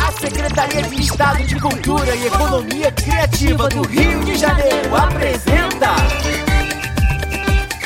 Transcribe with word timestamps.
A 0.00 0.12
Secretaria 0.20 0.82
de 0.82 1.00
Estado 1.02 1.44
de 1.44 1.60
Cultura 1.60 2.14
e 2.16 2.26
Economia 2.26 2.90
Criativa 2.92 3.68
do 3.68 3.82
Rio 3.82 4.24
de 4.24 4.36
Janeiro 4.36 4.96
apresenta 4.96 5.94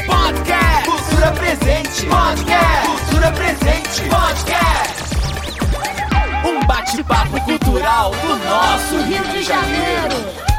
Podcast 0.07 0.91
Cultura 0.91 1.33
Presente. 1.33 2.07
Podcast 2.07 2.87
Cultura 2.87 3.33
Presente. 3.33 4.03
Podcast. 4.09 5.03
Um 6.47 6.67
bate-papo 6.67 7.41
cultural 7.43 8.11
do 8.11 8.37
nosso 8.37 8.97
Rio 9.05 9.25
de 9.33 9.43
Janeiro 9.43 10.52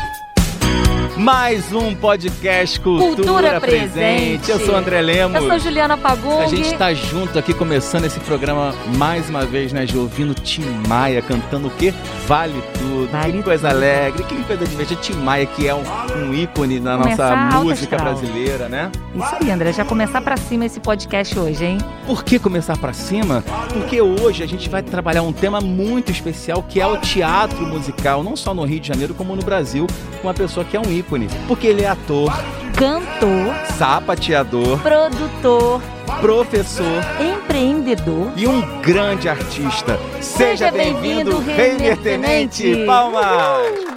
Mais 1.18 1.72
um 1.72 1.94
podcast 1.94 2.80
Cultura, 2.80 3.16
Cultura 3.16 3.62
Presente. 3.62 3.92
Presente. 3.92 4.52
Eu 4.52 4.60
sou 4.60 4.74
o 4.74 4.78
André 4.78 5.00
Lemos. 5.00 5.40
Eu 5.40 5.48
sou 5.48 5.60
Juliana 5.60 5.96
Pagung. 5.96 6.40
A 6.40 6.48
gente 6.48 6.76
tá 6.76 6.92
junto 6.92 7.38
aqui 7.38 7.54
começando 7.54 8.06
esse 8.06 8.20
programa 8.22 8.74
mais 8.98 9.30
uma 9.30 9.46
vez, 9.46 9.72
né, 9.72 9.86
Ju? 9.86 10.02
Ouvindo 10.02 10.34
Tim 10.34 10.66
Maia 10.88 11.22
cantando 11.22 11.68
o 11.68 11.72
quê? 11.72 11.94
Vale 12.26 12.60
tudo. 12.74 13.12
Vale 13.12 13.34
que 13.34 13.44
coisa 13.44 13.70
tudo. 13.70 13.78
alegre, 13.78 14.24
que 14.24 14.44
coisa 14.44 14.66
divertida. 14.66 15.02
Tim 15.02 15.14
Maia, 15.14 15.46
que 15.46 15.68
é 15.68 15.76
um, 15.76 15.84
um 16.18 16.34
ícone 16.34 16.80
da 16.80 16.98
Começar 16.98 17.46
nossa 17.46 17.64
música 17.64 17.96
brasileira, 17.96 18.68
né? 18.68 18.92
Isso 19.16 19.36
aí, 19.40 19.52
André. 19.52 19.72
Já 19.72 19.86
começar 19.86 20.20
pra 20.20 20.36
cima 20.36 20.66
esse 20.66 20.80
podcast 20.80 21.38
hoje, 21.38 21.64
hein? 21.64 21.78
Por 22.08 22.24
que 22.24 22.40
começar 22.40 22.76
pra 22.76 22.92
cima? 22.92 23.44
Porque 23.72 24.02
hoje 24.02 24.42
a 24.42 24.48
gente 24.48 24.68
vai 24.68 24.82
trabalhar 24.82 25.22
um 25.22 25.32
tema 25.32 25.62
muito 25.62 26.12
especial 26.12 26.64
que 26.68 26.82
é 26.82 26.88
o 26.88 26.98
teatro 26.98 27.64
musical, 27.68 28.24
não 28.24 28.36
só 28.36 28.52
no 28.52 28.64
Rio 28.64 28.80
de 28.80 28.88
Janeiro 28.88 29.14
como 29.14 29.36
no 29.36 29.44
Brasil, 29.44 29.86
com 30.20 30.28
uma 30.28 30.34
pessoa 30.34 30.66
que 30.66 30.76
é 30.76 30.80
um 30.80 30.92
ícone. 30.92 31.03
Porque 31.48 31.68
ele 31.68 31.84
é 31.84 31.88
ator, 31.88 32.32
Cantor, 32.76 33.54
sapateador, 33.78 34.80
produtor, 34.80 35.82
professor 36.20 37.02
empreendedor. 37.22 38.32
e 38.36 38.48
um 38.48 38.62
grande 38.82 39.30
artista. 39.30 40.00
Seja 40.20 40.70
Seja 40.70 40.72
bem-vindo, 40.72 41.38
Reiner 41.40 41.98
Tenente. 41.98 42.64
Tenente. 42.64 42.86
Palmas! 42.86 43.93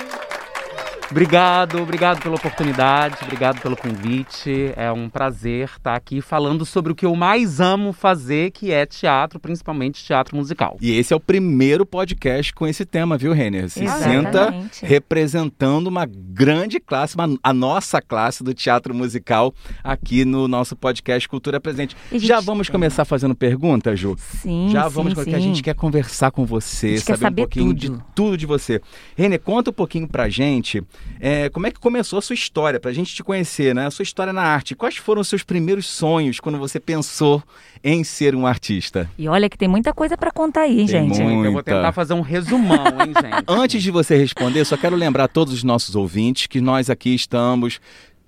Obrigado, 1.21 1.79
obrigado 1.81 2.21
pela 2.23 2.35
oportunidade, 2.35 3.17
obrigado 3.23 3.59
pelo 3.63 3.75
convite. 3.75 4.71
É 4.77 4.93
um 4.93 5.09
prazer 5.09 5.67
estar 5.79 5.95
aqui 5.97 6.21
falando 6.21 6.67
sobre 6.67 6.93
o 6.93 6.95
que 6.95 7.07
eu 7.07 7.17
mais 7.17 7.59
amo 7.59 7.95
fazer, 7.95 8.51
que 8.51 8.71
é 8.71 8.85
teatro, 8.85 9.41
principalmente 9.41 10.05
teatro 10.05 10.37
musical. 10.37 10.77
E 10.79 10.93
esse 10.93 11.15
é 11.15 11.17
o 11.17 11.21
primeiro 11.21 11.87
podcast 11.87 12.53
com 12.53 12.67
esse 12.67 12.85
tema, 12.85 13.17
viu, 13.17 13.33
Renner? 13.33 13.71
Se 13.71 13.89
senta 13.89 14.55
representando 14.83 15.87
uma 15.87 16.05
grande 16.07 16.79
classe, 16.79 17.15
uma- 17.15 17.39
a 17.43 17.53
nossa 17.55 18.03
classe 18.03 18.45
do 18.45 18.53
teatro 18.53 18.95
musical 18.95 19.55
aqui 19.83 20.23
no 20.23 20.47
nosso 20.47 20.77
podcast 20.77 21.27
Cultura 21.31 21.59
Presente. 21.59 21.97
Gente 22.13 22.27
Já 22.27 22.41
vamos 22.41 22.69
começar 22.69 23.07
fazendo 23.07 23.35
perguntas, 23.35 23.99
Ju? 23.99 24.17
Sim, 24.19 24.69
Já 24.71 24.87
sim, 24.91 24.95
vamos, 24.95 25.13
sim. 25.13 25.15
porque 25.15 25.35
a 25.35 25.41
gente 25.41 25.63
quer 25.63 25.75
conversar 25.75 26.31
com 26.31 26.45
você, 26.45 26.97
quer 26.97 27.01
saber 27.01 27.17
um 27.17 27.21
saber 27.23 27.43
pouquinho 27.43 27.69
tudo. 27.75 27.79
de 27.99 28.05
tudo 28.15 28.37
de 28.37 28.45
você. 28.45 28.83
Renner, 29.17 29.41
conta 29.41 29.71
um 29.71 29.73
pouquinho 29.73 30.07
pra 30.07 30.29
gente 30.29 30.85
é, 31.19 31.49
como 31.49 31.67
é 31.67 31.71
que 31.71 31.81
começou 31.81 32.19
a 32.19 32.23
sua 32.23 32.35
história, 32.35 32.79
pra 32.79 32.93
gente 32.93 33.15
te 33.15 33.23
conhecer, 33.25 33.75
né? 33.75 33.87
A 33.87 33.91
sua 33.91 34.03
história 34.03 34.33
na 34.33 34.43
arte. 34.43 34.75
Quais 34.75 34.97
foram 34.97 35.21
os 35.23 35.29
seus 35.29 35.43
primeiros 35.43 35.87
sonhos 35.87 36.41
quando 36.41 36.59
você 36.59 36.79
pensou 36.79 37.43
em 37.83 38.05
ser 38.05 38.35
um 38.35 38.47
artista? 38.47 39.09
E 39.19 39.29
olha 39.29 39.49
que 39.49 39.57
tem 39.57 39.69
muita 39.69 39.93
coisa 39.93 40.17
pra 40.17 40.31
contar 40.31 40.63
aí, 40.63 40.81
hein, 40.81 40.87
Tem 40.87 41.09
gente. 41.09 41.23
muito. 41.23 41.47
Eu 41.47 41.53
vou 41.53 41.63
tentar 41.63 41.93
fazer 41.93 42.15
um 42.15 42.21
resumão, 42.21 42.85
hein, 43.01 43.13
gente? 43.21 43.45
Antes 43.49 43.83
de 43.83 43.91
você 43.91 44.17
responder, 44.17 44.65
só 44.65 44.77
quero 44.77 44.97
lembrar 44.97 45.25
a 45.25 45.29
todos 45.29 45.55
os 45.55 45.63
nossos 45.65 45.95
ouvintes 45.97 46.47
que 46.47 46.61
nós 46.61 46.91
aqui 46.91 47.15
estamos 47.15 47.81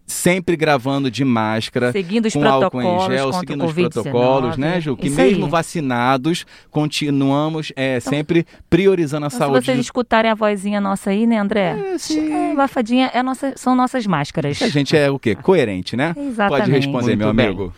sempre 0.09 0.56
gravando 0.56 1.11
de 1.11 1.25
máscara. 1.25 1.92
Seguindo 1.92 2.27
os 2.27 2.33
com 2.33 2.42
álcool 2.45 2.81
em 2.81 2.84
protocolos 2.84 3.14
gel, 3.14 3.33
seguindo 3.34 3.64
os 3.67 3.73
Covid-19. 3.73 3.91
protocolos, 3.92 4.56
né, 4.56 4.81
Ju? 4.81 4.97
Que 4.97 5.06
Isso 5.09 5.17
mesmo 5.17 5.45
aí. 5.45 5.50
vacinados, 5.50 6.47
continuamos 6.70 7.73
é, 7.77 8.00
sempre 8.00 8.47
priorizando 8.70 9.27
a 9.27 9.28
Então, 9.28 9.38
saúde. 9.38 9.60
se 9.60 9.65
vocês 9.66 9.77
de- 9.78 9.84
escutarem 9.84 10.31
a 10.31 10.34
vozinha 10.34 10.81
nossa 10.81 11.10
aí, 11.10 11.27
né, 11.27 11.38
André? 11.38 11.77
É, 11.94 11.99
sim. 11.99 12.33
É, 12.33 12.55
Bafadinha 12.55 13.10
é 13.12 13.22
nossa, 13.22 13.53
são 13.56 13.75
nossas 13.75 14.06
máscaras. 14.06 14.60
A 14.62 14.69
gente 14.69 14.97
é 14.97 15.10
o 15.10 15.19
quê? 15.19 15.34
Coerente, 15.34 15.97
né? 15.97 16.15
Exatamente. 16.16 16.59
Pode 16.60 16.71
responder, 16.71 17.06
Muito 17.16 17.19
meu 17.19 17.34
bem. 17.34 17.47
amigo. 17.47 17.72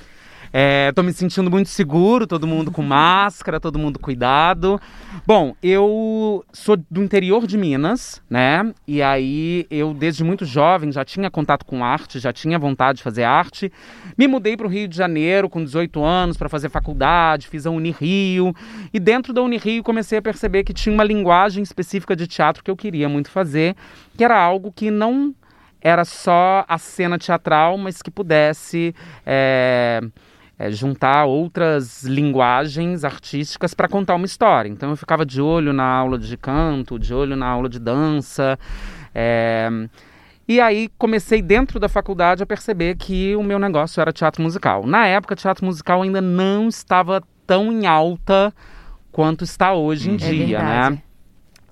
É, 0.53 0.91
tô 0.93 1.03
me 1.03 1.13
sentindo 1.13 1.49
muito 1.49 1.69
seguro, 1.69 2.27
todo 2.27 2.47
mundo 2.47 2.73
com 2.73 2.83
máscara, 2.83 3.61
todo 3.61 3.79
mundo 3.79 3.99
cuidado. 3.99 4.81
Bom, 5.25 5.55
eu 5.63 6.45
sou 6.53 6.77
do 6.91 7.03
interior 7.03 7.47
de 7.47 7.57
Minas, 7.57 8.21
né? 8.29 8.73
E 8.87 9.01
aí 9.01 9.67
eu, 9.71 9.95
desde 9.95 10.25
muito 10.25 10.45
jovem, 10.45 10.91
já 10.91 11.05
tinha 11.05 11.31
contato 11.31 11.65
com 11.65 11.85
arte, 11.85 12.19
já 12.19 12.33
tinha 12.33 12.59
vontade 12.59 12.99
de 12.99 13.05
fazer 13.05 13.23
arte. 13.23 13.73
Me 14.19 14.27
mudei 14.27 14.57
para 14.57 14.67
o 14.67 14.71
Rio 14.71 14.89
de 14.89 14.97
Janeiro 14.97 15.49
com 15.49 15.63
18 15.63 16.03
anos 16.03 16.37
para 16.37 16.49
fazer 16.49 16.69
faculdade, 16.69 17.47
fiz 17.47 17.65
a 17.65 17.71
Unirio. 17.71 18.53
E 18.93 18.99
dentro 18.99 19.33
da 19.33 19.43
Unirio 19.43 19.85
comecei 19.85 20.19
a 20.19 20.23
perceber 20.23 20.65
que 20.65 20.75
tinha 20.75 20.93
uma 20.93 21.05
linguagem 21.05 21.63
específica 21.63 22.17
de 22.17 22.27
teatro 22.27 22.65
que 22.65 22.71
eu 22.71 22.77
queria 22.77 23.09
muito 23.09 23.31
fazer, 23.31 23.77
que 24.17 24.25
era 24.25 24.37
algo 24.37 24.73
que 24.73 24.91
não 24.91 25.33
era 25.81 26.05
só 26.05 26.65
a 26.69 26.77
cena 26.77 27.19
teatral, 27.19 27.79
mas 27.79 28.03
que 28.03 28.11
pudesse 28.11 28.95
é, 29.25 30.01
é, 30.61 30.71
juntar 30.71 31.25
outras 31.25 32.03
linguagens 32.05 33.03
artísticas 33.03 33.73
para 33.73 33.89
contar 33.89 34.15
uma 34.15 34.27
história. 34.27 34.69
Então 34.69 34.91
eu 34.91 34.97
ficava 34.97 35.25
de 35.25 35.41
olho 35.41 35.73
na 35.73 35.85
aula 35.85 36.19
de 36.19 36.37
canto, 36.37 36.99
de 36.99 37.15
olho 37.15 37.35
na 37.35 37.47
aula 37.47 37.67
de 37.67 37.79
dança. 37.79 38.59
é, 39.15 39.71
e 40.47 40.61
aí 40.61 40.91
comecei 40.99 41.41
dentro 41.41 41.81
da 41.81 41.89
faculdade 41.89 42.43
a 42.43 42.47
perceber 42.47 42.97
que 42.97 43.35
o 43.37 43.43
meu 43.43 43.59
negócio 43.59 44.01
era 44.03 44.13
teatro 44.13 44.43
musical. 44.43 44.85
Na 44.87 45.07
época, 45.07 45.35
teatro 45.37 45.65
musical 45.65 46.03
ainda 46.03 46.21
não 46.21 46.69
estava 46.69 47.23
tão 47.47 47.73
em 47.73 47.87
alta 47.87 48.53
quanto 49.13 49.45
está 49.45 49.73
hoje 49.73 50.11
em 50.11 50.15
É 50.15 50.17
dia, 50.17 50.59
verdade. 50.59 50.97
né? 50.97 51.03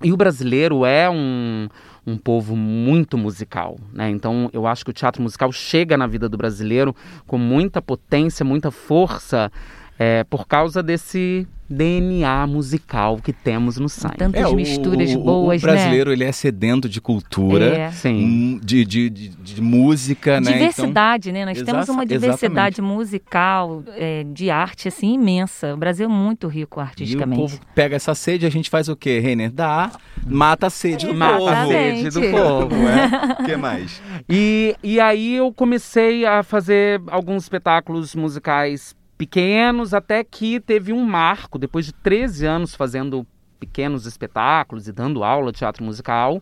E 0.01 0.13
o 0.13 0.17
brasileiro 0.17 0.85
é 0.85 1.09
um, 1.09 1.67
um 2.05 2.17
povo 2.17 2.55
muito 2.55 3.17
musical, 3.17 3.77
né? 3.93 4.09
Então 4.09 4.49
eu 4.53 4.65
acho 4.65 4.83
que 4.83 4.91
o 4.91 4.93
teatro 4.93 5.21
musical 5.21 5.51
chega 5.51 5.97
na 5.97 6.07
vida 6.07 6.27
do 6.27 6.37
brasileiro 6.37 6.95
com 7.27 7.37
muita 7.37 7.81
potência, 7.81 8.45
muita 8.45 8.71
força, 8.71 9.51
é, 9.99 10.23
por 10.23 10.47
causa 10.47 10.81
desse 10.81 11.45
DNA 11.71 12.47
musical 12.47 13.17
que 13.17 13.31
temos 13.31 13.77
no 13.77 13.87
sangue. 13.87 14.17
Tantas 14.17 14.41
É, 14.41 14.47
o- 14.47 14.55
misturas 14.55 15.13
o, 15.13 15.19
boas, 15.19 15.61
o 15.61 15.65
brasileiro 15.67 16.11
ele 16.11 16.23
é 16.23 16.31
sedento 16.31 16.89
de 16.89 16.99
cultura, 16.99 17.65
É. 17.77 17.91
Sim. 17.91 18.23
hum, 18.55 18.59
de, 18.63 18.83
de, 18.85 19.07
de, 19.09 19.29
de 19.29 19.61
música, 19.61 20.41
né? 20.41 20.49
Então, 20.49 20.53
Diversidade, 20.53 21.31
né? 21.31 21.45
Nós 21.45 21.61
temos 21.61 21.87
uma 21.89 22.05
diversidade 22.07 22.81
musical, 22.81 23.83
é, 23.95 24.23
de 24.33 24.49
arte, 24.49 24.87
assim, 24.87 25.13
imensa. 25.13 25.75
O 25.75 25.77
Brasil 25.77 26.05
é 26.05 26.09
muito 26.11 26.47
rico 26.47 26.79
E 26.79 26.81
o 26.81 26.83
artisticamente. 26.85 27.39
povo 27.41 27.59
pega 27.75 27.95
essa 27.95 28.15
sede, 28.15 28.47
a 28.47 28.49
gente 28.49 28.67
faz 28.67 28.89
o 28.89 28.95
quê, 28.95 29.19
Renner? 29.19 29.51
Dá, 29.51 29.91
mata 30.25 30.67
a 30.67 30.69
sede 30.71 31.05
do 31.05 31.13
Mata 31.13 31.37
povo. 31.37 31.49
a 31.49 31.67
sede 31.67 32.09
do 32.09 32.21
povo. 32.31 32.75
é? 32.75 33.41
O 33.41 33.45
que 33.45 33.55
mais? 33.55 34.01
E, 34.27 34.75
e 34.81 34.99
aí 34.99 35.35
eu 35.35 35.53
comecei 35.53 36.25
a 36.25 36.41
fazer 36.41 36.99
alguns 37.11 37.43
espetáculos 37.43 38.15
musicais 38.15 38.97
pequenos, 39.19 39.93
até 39.93 40.23
que 40.23 40.61
teve 40.61 40.93
um 40.93 41.03
marco, 41.03 41.59
depois 41.59 41.85
de 41.85 41.91
13 41.91 42.45
anos 42.45 42.73
fazendo 42.73 43.27
pequenos 43.59 44.05
espetáculos 44.05 44.87
e 44.87 44.93
dando 44.93 45.25
aula 45.25 45.51
de 45.51 45.59
teatro 45.59 45.83
musical, 45.83 46.41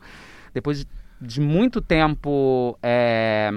depois 0.54 0.82
de, 0.82 0.88
de 1.20 1.42
muito 1.42 1.82
tempo 1.82 2.78
é, 2.84 3.50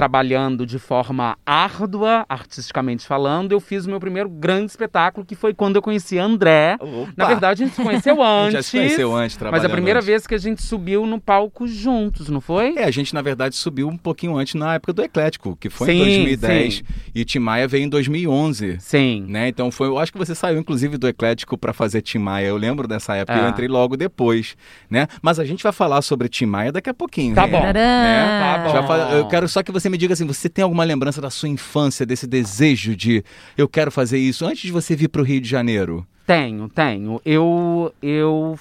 trabalhando 0.00 0.64
de 0.64 0.78
forma 0.78 1.36
árdua, 1.44 2.24
artisticamente 2.26 3.06
falando, 3.06 3.52
eu 3.52 3.60
fiz 3.60 3.84
o 3.84 3.90
meu 3.90 4.00
primeiro 4.00 4.30
grande 4.30 4.70
espetáculo, 4.70 5.26
que 5.26 5.34
foi 5.34 5.52
quando 5.52 5.76
eu 5.76 5.82
conheci 5.82 6.16
André. 6.18 6.78
Na 7.14 7.26
verdade, 7.26 7.62
a 7.62 7.66
gente 7.66 7.76
se 7.76 7.82
conheceu 7.82 8.14
a 8.24 8.44
gente 8.44 8.46
antes. 8.46 8.52
já 8.54 8.62
se 8.62 8.76
conheceu 8.78 9.14
antes, 9.14 9.34
Mas 9.34 9.38
trabalhando 9.38 9.66
a 9.66 9.68
primeira 9.68 9.98
antes. 9.98 10.06
vez 10.06 10.26
que 10.26 10.34
a 10.34 10.38
gente 10.38 10.62
subiu 10.62 11.04
no 11.04 11.20
palco 11.20 11.68
juntos, 11.68 12.30
não 12.30 12.40
foi? 12.40 12.76
É, 12.78 12.84
a 12.84 12.90
gente 12.90 13.12
na 13.12 13.20
verdade 13.20 13.54
subiu 13.56 13.88
um 13.88 13.96
pouquinho 13.98 14.38
antes 14.38 14.54
na 14.54 14.72
época 14.76 14.94
do 14.94 15.02
Eclético, 15.02 15.54
que 15.54 15.68
foi 15.68 15.90
em 15.92 15.98
Sim, 16.04 16.24
2010 16.36 16.74
sim. 16.76 16.82
e 17.14 17.22
Tim 17.22 17.38
Maia 17.40 17.68
veio 17.68 17.84
em 17.84 17.88
2011. 17.90 18.78
Sim. 18.80 19.26
Né? 19.28 19.48
Então 19.48 19.70
foi, 19.70 19.86
eu 19.88 19.98
acho 19.98 20.10
que 20.10 20.16
você 20.18 20.34
saiu 20.34 20.58
inclusive 20.58 20.96
do 20.96 21.06
Eclético 21.08 21.58
para 21.58 21.74
fazer 21.74 22.00
Tim 22.00 22.16
Maia. 22.20 22.46
Eu 22.46 22.56
lembro 22.56 22.88
dessa 22.88 23.14
época, 23.16 23.38
É. 23.38 23.44
eu 23.44 23.50
entrei 23.50 23.68
logo 23.68 23.98
depois, 23.98 24.56
né? 24.88 25.06
Mas 25.20 25.38
a 25.38 25.44
gente 25.44 25.62
vai 25.62 25.72
falar 25.72 26.00
sobre 26.00 26.26
Tim 26.30 26.46
Maia 26.46 26.72
daqui 26.72 26.88
a 26.88 26.94
pouquinho. 26.94 27.34
Tá 27.34 27.44
Renner. 27.44 27.60
bom. 27.60 27.72
Tcharam! 27.72 28.72
Tá 28.72 28.82
bom. 28.82 29.10
Eu 29.10 29.26
quero 29.28 29.46
só 29.46 29.62
que 29.62 29.70
você 29.70 29.89
me 29.90 29.98
diga 29.98 30.14
assim, 30.14 30.26
você 30.26 30.48
tem 30.48 30.62
alguma 30.62 30.84
lembrança 30.84 31.20
da 31.20 31.30
sua 31.30 31.48
infância, 31.48 32.06
desse 32.06 32.26
desejo 32.26 32.96
de 32.96 33.24
eu 33.56 33.68
quero 33.68 33.90
fazer 33.90 34.18
isso 34.18 34.46
antes 34.46 34.62
de 34.62 34.72
você 34.72 34.96
vir 34.96 35.08
para 35.08 35.20
o 35.20 35.24
Rio 35.24 35.40
de 35.40 35.48
Janeiro? 35.48 36.06
Tenho, 36.26 36.68
tenho. 36.68 37.20
Eu, 37.24 37.92
eu, 38.00 38.58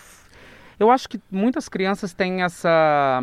eu 0.80 0.90
acho 0.90 1.08
que 1.08 1.20
muitas 1.32 1.70
crianças 1.70 2.14
têm 2.14 2.42
essa 2.42 3.22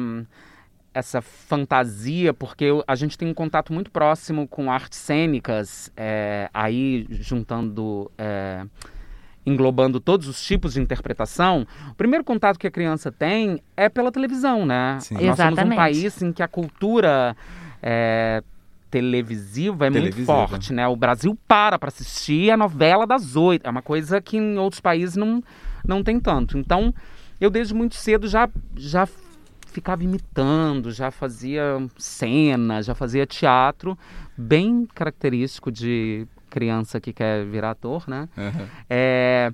essa 0.97 1.21
fantasia, 1.21 2.33
porque 2.33 2.69
a 2.87 2.95
gente 2.95 3.19
tem 3.19 3.29
um 3.29 3.35
contato 3.35 3.71
muito 3.71 3.91
próximo 3.91 4.49
com 4.49 4.73
artes 4.73 4.99
cênicas, 4.99 5.93
é, 5.95 6.49
aí 6.55 7.07
juntando, 7.11 8.11
é, 8.17 8.65
englobando 9.45 10.01
todos 10.01 10.27
os 10.27 10.43
tipos 10.43 10.73
de 10.73 10.81
interpretação. 10.81 11.67
O 11.91 11.95
primeiro 11.95 12.25
contato 12.25 12.59
que 12.59 12.67
a 12.67 12.71
criança 12.71 13.13
tem 13.13 13.61
é 13.77 13.91
pela 13.91 14.11
televisão, 14.11 14.65
né? 14.65 14.97
Sim. 15.01 15.15
Nós 15.17 15.23
somos 15.23 15.39
um 15.39 15.53
Exatamente. 15.53 15.77
país 15.77 16.23
em 16.23 16.33
que 16.33 16.43
a 16.43 16.49
cultura 16.49 17.37
é, 17.83 18.43
televisiva 18.91 19.87
é 19.87 19.91
muito 19.91 20.03
Televisiva. 20.05 20.49
forte, 20.49 20.73
né? 20.73 20.87
O 20.89 20.97
Brasil 20.97 21.37
para 21.47 21.79
para 21.79 21.89
assistir 21.89 22.51
a 22.51 22.57
novela 22.57 23.07
das 23.07 23.37
oito. 23.37 23.67
É 23.67 23.71
uma 23.71 23.83
coisa 23.83 24.21
que 24.21 24.37
em 24.37 24.59
outros 24.59 24.81
países 24.81 25.17
não, 25.17 25.43
não 25.87 26.03
tem 26.03 26.19
tanto. 26.21 26.57
Então, 26.59 26.95
eu 27.41 27.51
desde 27.51 27.75
muito 27.75 27.95
cedo 27.97 28.29
já, 28.29 28.49
já 28.77 29.07
ficava 29.67 30.03
imitando, 30.03 30.91
já 30.91 31.11
fazia 31.11 31.63
cena, 31.99 32.83
já 32.83 32.95
fazia 32.95 33.27
teatro, 33.27 33.99
bem 34.37 34.87
característico 34.95 35.71
de 35.71 36.27
criança 36.49 37.01
que 37.01 37.13
quer 37.13 37.45
virar 37.45 37.73
ator, 37.73 38.05
né? 38.09 38.29
Aham. 38.39 38.67
É, 38.89 39.53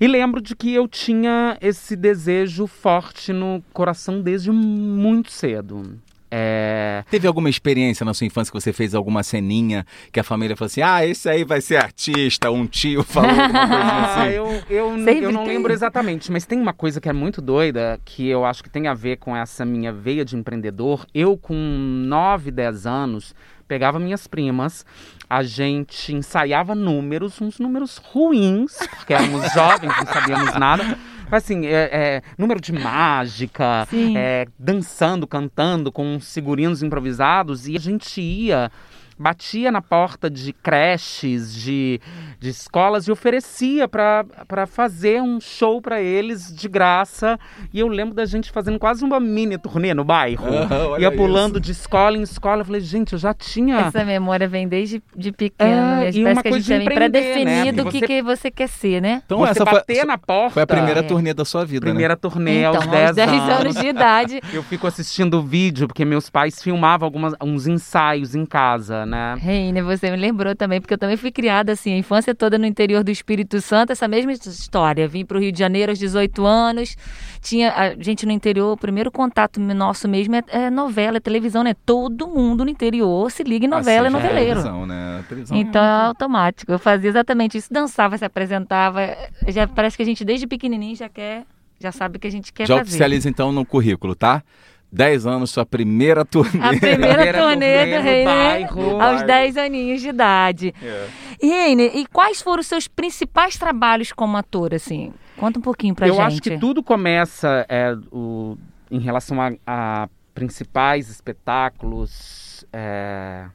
E 0.00 0.06
lembro 0.06 0.40
de 0.42 0.54
que 0.54 0.74
eu 0.74 0.86
tinha 0.86 1.56
esse 1.60 1.96
desejo 1.96 2.66
forte 2.66 3.32
no 3.32 3.62
coração 3.72 4.20
desde 4.20 4.50
muito 4.50 5.30
cedo. 5.32 5.98
É, 6.30 7.04
Teve 7.10 7.26
alguma 7.26 7.48
experiência 7.48 8.04
na 8.04 8.12
sua 8.12 8.26
infância 8.26 8.52
que 8.52 8.60
você 8.60 8.72
fez 8.72 8.94
alguma 8.94 9.22
ceninha 9.22 9.86
que 10.12 10.20
a 10.20 10.24
família 10.24 10.54
falou 10.56 10.66
assim: 10.66 10.82
ah, 10.82 11.04
esse 11.06 11.28
aí 11.28 11.44
vai 11.44 11.60
ser 11.60 11.76
artista, 11.76 12.50
um 12.50 12.66
tio 12.66 13.02
falou 13.02 13.30
alguma 13.30 13.48
coisa 13.48 13.74
Ah, 13.74 14.12
assim? 14.24 14.32
eu, 14.34 14.62
eu, 14.68 14.98
Sempre 15.04 15.24
eu 15.24 15.32
não 15.32 15.44
tem. 15.44 15.54
lembro 15.56 15.72
exatamente, 15.72 16.30
mas 16.30 16.44
tem 16.44 16.60
uma 16.60 16.72
coisa 16.72 17.00
que 17.00 17.08
é 17.08 17.12
muito 17.12 17.40
doida, 17.40 17.98
que 18.04 18.28
eu 18.28 18.44
acho 18.44 18.62
que 18.62 18.68
tem 18.70 18.86
a 18.88 18.94
ver 18.94 19.16
com 19.16 19.34
essa 19.36 19.64
minha 19.64 19.92
veia 19.92 20.24
de 20.24 20.36
empreendedor. 20.36 21.06
Eu, 21.14 21.36
com 21.36 21.54
9, 21.54 22.50
10 22.50 22.86
anos, 22.86 23.34
pegava 23.66 23.98
minhas 23.98 24.26
primas, 24.26 24.84
a 25.30 25.42
gente 25.42 26.14
ensaiava 26.14 26.74
números, 26.74 27.40
uns 27.40 27.58
números 27.58 27.96
ruins, 27.98 28.76
porque 28.96 29.14
éramos 29.14 29.50
jovens, 29.52 29.92
não 29.98 30.06
sabíamos 30.06 30.54
nada. 30.58 30.98
Assim, 31.30 31.66
é, 31.66 31.90
é, 31.92 32.22
número 32.36 32.60
de 32.60 32.72
mágica, 32.72 33.86
é, 34.16 34.46
dançando, 34.58 35.26
cantando 35.26 35.92
com 35.92 36.18
figurinos 36.20 36.82
improvisados, 36.82 37.68
e 37.68 37.76
a 37.76 37.80
gente 37.80 38.20
ia, 38.20 38.70
batia 39.18 39.70
na 39.72 39.82
porta 39.82 40.30
de 40.30 40.52
creches, 40.52 41.54
de, 41.54 42.00
de 42.38 42.48
escolas 42.50 43.06
e 43.08 43.10
oferecia 43.12 43.88
para 43.88 44.66
fazer 44.66 45.20
um 45.22 45.40
show 45.40 45.80
para 45.82 46.00
eles 46.00 46.54
de 46.54 46.68
graça. 46.68 47.38
E 47.72 47.80
eu 47.80 47.88
lembro 47.88 48.14
da 48.14 48.24
gente 48.24 48.50
fazendo 48.50 48.78
quase 48.78 49.04
uma 49.04 49.18
mini 49.18 49.58
turnê 49.58 49.92
no 49.94 50.04
bairro. 50.04 50.44
Olha 50.90 51.02
ia 51.02 51.10
pulando 51.12 51.54
isso. 51.54 51.60
de 51.60 51.72
escola 51.72 52.16
em 52.16 52.22
escola. 52.22 52.60
Eu 52.62 52.66
falei, 52.66 52.80
gente, 52.80 53.12
eu 53.14 53.18
já 53.18 53.34
tinha. 53.34 53.76
Essa 53.80 54.04
memória 54.04 54.46
vem 54.48 54.68
desde 54.68 55.02
de 55.16 55.32
pequeno, 55.32 55.70
É, 55.70 56.04
mesmo. 56.04 56.20
e 56.20 56.24
Parece 56.24 56.36
uma 56.38 56.42
que 56.42 56.48
a 56.48 56.50
coisa 56.52 56.66
gente 56.66 56.78
de 56.80 56.84
vem 56.88 56.94
empreender, 56.94 57.20
né? 57.20 57.32
pré-definido 57.44 57.82
o 57.82 57.84
Porque 57.84 58.00
que, 58.00 58.06
você- 58.06 58.22
que 58.22 58.22
você 58.22 58.50
quer 58.50 58.68
ser, 58.68 59.02
né? 59.02 59.22
Então, 59.24 59.38
você 59.38 59.50
essa 59.50 59.64
foi, 59.64 59.72
bater 59.74 60.04
na 60.06 60.16
porta. 60.18 60.50
foi 60.54 60.62
a 60.62 60.66
primeira 60.66 61.00
É. 61.00 61.02
turnê 61.02 61.34
da 61.34 61.44
sua 61.44 61.64
vida, 61.64 61.80
Primeira 61.84 62.16
turnê 62.16 62.60
então, 62.60 62.76
aos 62.76 62.86
10 62.86 63.18
anos. 63.18 63.48
anos. 63.50 63.74
de 63.76 63.86
idade. 63.86 64.40
Eu 64.52 64.62
fico 64.62 64.86
assistindo 64.86 65.38
o 65.38 65.42
vídeo, 65.42 65.86
porque 65.88 66.04
meus 66.04 66.30
pais 66.30 66.62
filmavam 66.62 67.06
algumas, 67.06 67.34
uns 67.42 67.66
ensaios 67.66 68.34
em 68.34 68.44
casa, 68.46 69.04
né? 69.08 69.36
Reine, 69.40 69.82
você 69.82 70.10
me 70.10 70.16
lembrou 70.16 70.54
também, 70.54 70.80
porque 70.80 70.94
eu 70.94 70.98
também 70.98 71.16
fui 71.16 71.32
criada 71.32 71.72
assim, 71.72 71.92
a 71.92 71.96
infância 71.96 72.34
toda 72.34 72.58
no 72.58 72.66
interior 72.66 73.02
do 73.02 73.10
Espírito 73.10 73.60
Santo, 73.60 73.90
essa 73.90 74.06
mesma 74.06 74.32
história. 74.32 75.08
Vim 75.08 75.24
para 75.24 75.38
o 75.38 75.40
Rio 75.40 75.50
de 75.50 75.58
Janeiro 75.58 75.90
aos 75.90 75.98
18 75.98 76.46
anos, 76.46 76.96
tinha 77.40 77.72
a 77.72 77.94
gente 78.00 78.26
no 78.26 78.32
interior, 78.32 78.72
o 78.72 78.76
primeiro 78.76 79.10
contato 79.10 79.58
nosso 79.58 80.06
mesmo 80.06 80.36
é, 80.36 80.42
é 80.48 80.70
novela, 80.70 81.16
é 81.16 81.20
televisão, 81.20 81.62
né? 81.64 81.74
Todo 81.86 82.28
mundo 82.28 82.64
no 82.64 82.70
interior 82.70 83.30
se 83.30 83.42
liga 83.42 83.64
em 83.64 83.68
novela 83.68 84.06
e 84.06 84.08
Assiste 84.08 84.22
noveleiro. 84.22 84.60
Televisão, 84.60 84.86
né? 84.86 85.24
Televisão 85.28 85.56
Então 85.56 85.82
é 85.82 86.06
automático. 86.06 86.70
Eu 86.70 86.78
fazia 86.78 87.08
exatamente 87.08 87.58
isso, 87.58 87.72
dançava, 87.72 88.18
se 88.18 88.24
apresentava. 88.24 89.00
Já 89.48 89.66
parece 89.66 89.96
que 89.96 90.02
a 90.02 90.06
gente 90.06 90.24
desde 90.24 90.46
pequenininho 90.46 90.94
já 90.94 91.08
quer, 91.08 91.44
já 91.80 91.92
sabe 91.92 92.16
o 92.16 92.20
que 92.20 92.26
a 92.26 92.30
gente 92.30 92.52
quer 92.52 92.66
Já 92.66 92.76
fazer. 92.78 92.88
oficializa 92.88 93.28
então 93.28 93.52
no 93.52 93.64
currículo, 93.64 94.14
tá? 94.14 94.42
10 94.90 95.26
anos, 95.26 95.50
sua 95.50 95.66
primeira 95.66 96.24
turnê. 96.26 96.60
A 96.64 96.68
primeira 96.70 96.98
Primeira 97.14 97.38
turnê 97.42 97.96
do 97.96 98.02
Reine 98.02 98.24
bairro. 98.24 98.90
aos 98.92 98.98
Bairro. 99.22 99.26
10 99.26 99.56
aninhos 99.58 100.00
de 100.00 100.08
idade. 100.08 100.74
É. 100.82 101.08
E 101.42 101.46
Reine, 101.46 101.84
e 101.94 102.06
quais 102.06 102.40
foram 102.42 102.60
os 102.60 102.66
seus 102.66 102.88
principais 102.88 103.56
trabalhos 103.58 104.12
como 104.12 104.36
ator, 104.36 104.74
assim? 104.74 105.12
Conta 105.36 105.58
um 105.58 105.62
pouquinho 105.62 105.94
pra 105.94 106.08
eu 106.08 106.14
gente. 106.14 106.22
acho 106.24 106.40
que 106.42 106.58
tudo 106.58 106.82
começa 106.82 107.64
é, 107.68 107.94
o- 108.10 108.56
em 108.90 108.98
relação 108.98 109.40
a, 109.40 109.52
a 109.66 110.08
principais 110.34 111.08
espetáculos. 111.10 112.64
é, 112.72 113.46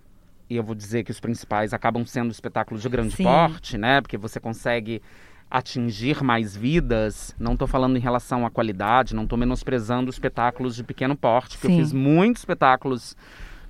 e 0.50 0.56
eu 0.56 0.64
vou 0.64 0.76
dizer 0.76 1.04
que 1.04 1.10
os 1.12 1.20
principais 1.20 1.74
acabam 1.74 2.06
sendo 2.06 2.30
espetáculos 2.32 2.82
de 2.84 2.88
grande 2.90 3.16
Sim. 3.16 3.24
porte, 3.24 3.78
né? 3.78 4.02
Porque 4.02 4.18
você 4.18 4.40
consegue 4.40 5.02
atingir 5.54 6.24
mais 6.24 6.56
vidas. 6.58 7.36
Não 7.38 7.54
estou 7.54 7.68
falando 7.68 7.96
em 7.96 8.00
relação 8.00 8.44
à 8.44 8.50
qualidade, 8.50 9.14
não 9.16 9.24
estou 9.24 9.38
menosprezando 9.38 10.10
os 10.10 10.16
espetáculos 10.16 10.76
de 10.76 10.84
pequeno 10.84 11.16
porte, 11.16 11.56
porque 11.58 11.68
Sim. 11.68 11.74
eu 11.80 11.84
fiz 11.86 11.94
muitos 11.94 12.42
espetáculos 12.42 13.16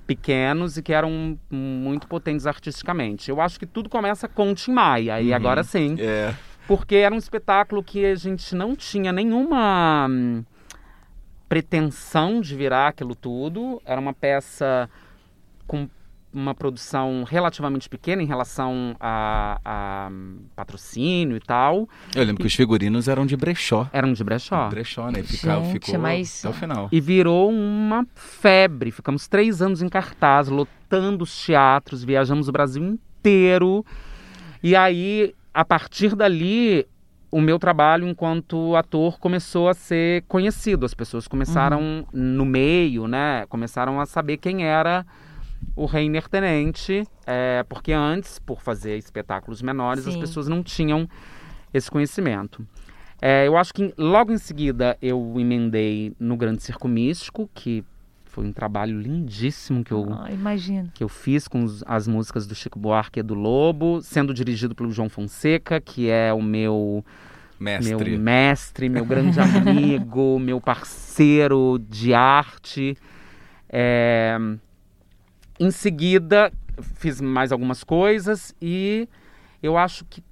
pequenos 0.06 0.78
e 0.78 0.82
que 0.82 0.94
eram 0.94 1.38
muito 1.50 2.08
potentes 2.08 2.46
artisticamente. 2.46 3.30
Eu 3.30 3.38
acho 3.38 3.58
que 3.58 3.66
tudo 3.66 3.90
começa 3.90 4.26
com 4.26 4.50
o 4.50 4.54
Tim 4.54 4.72
Maia, 4.72 5.20
e 5.20 5.28
Uhum. 5.28 5.34
agora 5.36 5.62
sim. 5.62 5.94
É. 5.98 6.34
Porque 6.66 6.94
era 6.96 7.14
um 7.14 7.18
espetáculo 7.18 7.82
que 7.84 8.02
a 8.06 8.14
gente 8.14 8.54
não 8.54 8.74
tinha 8.74 9.12
nenhuma 9.12 10.06
hum, 10.08 10.42
pretensão 11.48 12.40
de 12.40 12.56
virar 12.56 12.88
aquilo 12.88 13.14
tudo. 13.14 13.80
Era 13.84 14.00
uma 14.00 14.14
peça 14.14 14.88
com 15.66 15.86
uma 16.34 16.54
produção 16.54 17.22
relativamente 17.24 17.88
pequena 17.88 18.22
em 18.22 18.26
relação 18.26 18.96
a, 18.98 19.60
a, 19.64 20.08
hum, 20.10 20.38
patrocínio 20.56 21.36
e 21.36 21.40
tal. 21.40 21.88
Eu 22.14 22.24
lembro 22.24 22.40
que 22.42 22.46
os 22.46 22.54
figurinos 22.54 23.06
eram 23.06 23.24
de 23.24 23.36
brechó. 23.36 23.88
Eram 23.92 24.12
de 24.12 24.24
brechó. 24.24 24.68
Brechó, 24.68 25.10
né? 25.10 25.20
E 25.20 25.22
Ficava, 25.22 25.64
Gente, 25.64 25.72
ficou 25.84 25.98
mas- 26.00 26.44
até 26.44 26.54
o 26.54 26.58
final. 26.58 26.88
E 26.90 27.00
virou 27.00 27.50
uma 27.50 28.06
febre. 28.14 28.90
Ficamos 28.90 29.28
três 29.28 29.62
anos 29.62 29.80
em 29.80 29.88
cartaz, 29.88 30.48
lotando 30.48 31.22
os 31.22 31.44
teatros, 31.46 32.02
viajamos 32.02 32.48
o 32.48 32.52
Brasil 32.52 32.82
inteiro. 32.82 33.84
E 34.62 34.74
aí, 34.74 35.34
a 35.52 35.64
partir 35.64 36.16
dali, 36.16 36.86
o 37.30 37.40
meu 37.40 37.58
trabalho 37.58 38.08
enquanto 38.08 38.76
ator 38.76 39.18
começou 39.18 39.68
a 39.68 39.74
ser 39.74 40.22
conhecido. 40.28 40.86
As 40.86 40.94
pessoas 40.94 41.26
começaram 41.28 42.06
no 42.12 42.44
meio, 42.44 43.06
né? 43.08 43.44
Começaram 43.48 44.00
a 44.00 44.06
saber 44.06 44.36
quem 44.36 44.64
era 44.64 45.04
o 45.76 45.86
Reiner 45.86 46.28
Tenente. 46.28 47.04
é, 47.26 47.64
porque 47.68 47.92
antes, 47.92 48.38
por 48.38 48.60
fazer 48.60 48.96
espetáculos 48.98 49.62
menores, 49.62 50.06
as 50.06 50.14
Sim. 50.14 50.20
pessoas 50.20 50.46
não 50.48 50.62
tinham 50.62 51.08
esse 51.72 51.90
conhecimento. 51.90 52.66
É, 53.22 53.46
eu 53.46 53.56
acho 53.56 53.72
que 53.72 53.94
logo 53.96 54.32
em 54.32 54.38
seguida 54.38 54.96
eu 55.00 55.34
emendei 55.38 56.12
no 56.20 56.36
Grande 56.36 56.62
Circo 56.62 56.86
Místico, 56.86 57.48
que 57.54 57.82
foi 58.26 58.44
um 58.44 58.52
trabalho 58.52 59.00
lindíssimo 59.00 59.82
que 59.84 59.92
eu, 59.92 60.06
Ah, 60.12 60.30
imagino. 60.30 60.90
que 60.92 61.02
eu 61.02 61.08
fiz 61.08 61.46
com 61.48 61.62
os- 61.64 61.82
as 61.86 62.06
músicas 62.08 62.46
do 62.46 62.54
Chico 62.54 62.78
Buarque 62.78 63.20
e 63.20 63.22
do 63.22 63.32
Lobo, 63.34 64.00
sendo 64.02 64.34
dirigido 64.34 64.74
pelo 64.74 64.90
João 64.90 65.08
Fonseca, 65.08 65.80
que 65.80 66.10
é 66.10 66.32
o 66.34 66.42
meu 66.42 67.04
Mestre. 67.58 68.10
meu 68.10 68.18
mestre, 68.18 68.88
meu 68.88 69.06
grande 69.06 69.38
amigo, 69.40 70.38
meu 70.40 70.60
parceiro 70.60 71.78
de 71.88 72.12
arte. 72.12 72.98
É, 73.68 74.36
Em 75.58 75.70
seguida, 75.70 76.52
fiz 76.96 77.20
mais 77.20 77.52
algumas 77.52 77.84
coisas 77.84 78.54
e 78.60 79.08
eu 79.62 79.76
acho 79.76 80.04
que 80.06 80.22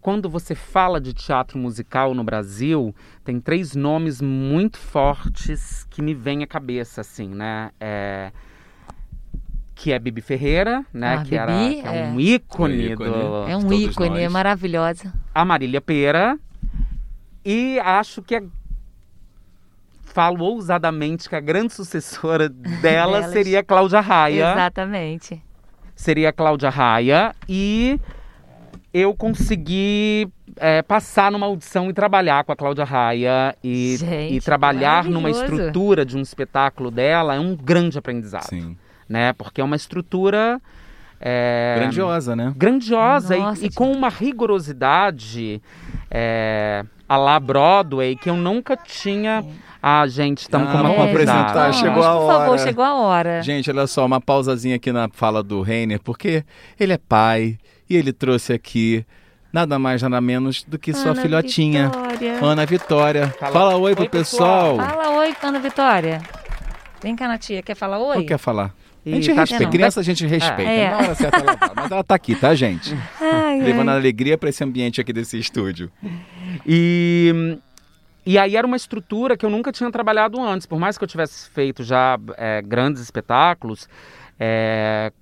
quando 0.00 0.30
você 0.30 0.54
fala 0.54 0.98
de 1.00 1.12
teatro 1.12 1.58
musical 1.58 2.14
no 2.14 2.24
Brasil, 2.24 2.94
tem 3.22 3.38
três 3.38 3.76
nomes 3.76 4.22
muito 4.22 4.78
fortes 4.78 5.84
que 5.90 6.00
me 6.00 6.14
vêm 6.14 6.42
à 6.42 6.46
cabeça, 6.46 7.02
assim, 7.02 7.28
né? 7.28 7.70
É, 7.78 8.32
Que 9.74 9.92
é 9.92 9.98
Bibi 9.98 10.22
Ferreira, 10.22 10.84
né? 10.92 11.16
Ah, 11.16 11.22
que, 11.22 11.36
era, 11.36 11.52
Bibi, 11.58 11.82
que 11.82 11.86
é 11.86 11.90
um 11.90 12.18
é. 12.18 12.22
ícone, 12.22 12.88
Um 12.88 12.92
ícone. 12.92 13.10
do, 13.10 13.48
É 13.48 13.56
um 13.56 13.62
todos 13.62 13.78
ícone, 13.78 14.20
é 14.20 14.28
maravilhosa. 14.30 15.12
a 15.34 15.44
Marília 15.44 15.80
Pera 15.82 16.38
e 17.44 17.78
acho 17.80 18.22
que 18.22 18.34
a... 18.36 18.42
falo 20.12 20.44
ousadamente 20.44 21.28
que 21.28 21.36
a 21.36 21.40
grande 21.40 21.72
sucessora 21.72 22.48
dela 22.48 23.20
Delas. 23.20 23.32
seria 23.32 23.60
a 23.60 23.62
Cláudia 23.62 24.00
Raia. 24.00 24.52
Exatamente. 24.52 25.42
Seria 25.94 26.30
a 26.30 26.32
Cláudia 26.32 26.70
Raia 26.70 27.34
e 27.48 27.98
eu 28.92 29.14
consegui 29.14 30.28
é, 30.56 30.82
passar 30.82 31.30
numa 31.30 31.46
audição 31.46 31.88
e 31.88 31.92
trabalhar 31.92 32.42
com 32.44 32.52
a 32.52 32.56
Cláudia 32.56 32.84
Raia 32.84 33.54
e, 33.62 33.96
Gente, 33.98 34.34
e 34.34 34.40
trabalhar 34.40 35.04
numa 35.04 35.30
estrutura 35.30 36.04
de 36.04 36.16
um 36.16 36.20
espetáculo 36.20 36.90
dela 36.90 37.34
é 37.34 37.38
um 37.40 37.54
grande 37.54 37.98
aprendizado, 37.98 38.48
Sim. 38.48 38.76
né? 39.08 39.32
Porque 39.34 39.60
é 39.60 39.64
uma 39.64 39.76
estrutura 39.76 40.60
é, 41.20 41.76
Grandiosa, 41.78 42.34
né? 42.34 42.52
grandiosa 42.56 43.36
e- 43.36 43.40
Nossa, 43.40 43.66
e, 43.66 43.70
com 43.70 43.92
uma 43.92 44.08
rigorosidade 44.08 45.62
é, 46.10 46.82
a 47.10 47.16
lá 47.16 47.40
Broadway 47.40 48.14
que 48.14 48.30
eu 48.30 48.36
nunca 48.36 48.76
tinha. 48.76 49.44
Ah, 49.82 50.06
gente, 50.06 50.42
estamos 50.42 50.68
Ah, 50.68 50.70
com 50.72 50.78
uma 50.78 50.88
vamos 50.90 50.96
convidada. 51.10 51.40
apresentar, 51.40 51.72
chegou 51.72 51.96
Mas, 51.96 52.06
a 52.06 52.12
por 52.16 52.26
favor, 52.28 52.48
hora. 52.50 52.58
chegou 52.58 52.84
a 52.84 52.94
hora. 52.94 53.42
Gente, 53.42 53.68
olha 53.68 53.86
só, 53.88 54.06
uma 54.06 54.20
pausazinha 54.20 54.76
aqui 54.76 54.92
na 54.92 55.08
fala 55.12 55.42
do 55.42 55.60
Reiner, 55.60 55.98
porque 56.00 56.44
ele 56.78 56.92
é 56.92 56.98
pai 56.98 57.58
e 57.88 57.96
ele 57.96 58.12
trouxe 58.12 58.52
aqui 58.52 59.04
nada 59.52 59.76
mais, 59.76 60.00
nada 60.02 60.20
menos 60.20 60.62
do 60.62 60.78
que 60.78 60.92
sua 60.92 61.10
Ana 61.10 61.22
filhotinha, 61.22 61.88
Vitória. 61.88 62.38
Ana 62.44 62.64
Vitória. 62.66 63.34
Fala, 63.40 63.52
Fala- 63.52 63.76
oi 63.78 63.94
pro 63.94 64.04
Oi, 64.04 64.08
pessoal. 64.08 64.76
pessoal. 64.76 64.88
Fala 65.02 65.18
oi, 65.18 65.34
Ana 65.42 65.58
Vitória. 65.58 66.22
Vem 67.02 67.16
cá, 67.16 67.26
Natia, 67.26 67.60
quer 67.62 67.74
falar 67.74 67.98
oi? 67.98 68.18
Não 68.18 68.26
quer 68.26 68.38
falar? 68.38 68.72
A 69.04 69.10
gente 69.10 69.30
E 69.30 69.34
tá 69.34 69.40
respeita, 69.40 69.64
não. 69.64 69.70
criança 69.70 70.00
a 70.00 70.02
gente 70.02 70.26
respeita. 70.26 70.70
É. 70.70 70.90
Na 70.90 70.96
hora 70.98 71.14
certa 71.14 71.38
ela 71.38 71.56
fala. 71.56 71.72
Mas 71.76 71.90
ela 71.90 72.04
tá 72.04 72.14
aqui, 72.14 72.34
tá, 72.34 72.54
gente? 72.54 72.94
Ai, 73.20 73.60
Levando 73.62 73.88
ai. 73.90 73.96
alegria 73.96 74.36
pra 74.36 74.50
esse 74.50 74.62
ambiente 74.62 75.00
aqui 75.00 75.12
desse 75.12 75.38
estúdio. 75.38 75.90
E, 76.66 77.58
e 78.26 78.38
aí 78.38 78.56
era 78.56 78.66
uma 78.66 78.76
estrutura 78.76 79.36
que 79.36 79.44
eu 79.46 79.50
nunca 79.50 79.72
tinha 79.72 79.90
trabalhado 79.90 80.40
antes. 80.40 80.66
Por 80.66 80.78
mais 80.78 80.98
que 80.98 81.04
eu 81.04 81.08
tivesse 81.08 81.48
feito 81.50 81.82
já 81.82 82.18
é, 82.36 82.60
grandes 82.62 83.00
espetáculos, 83.02 83.88
é, 84.38 85.12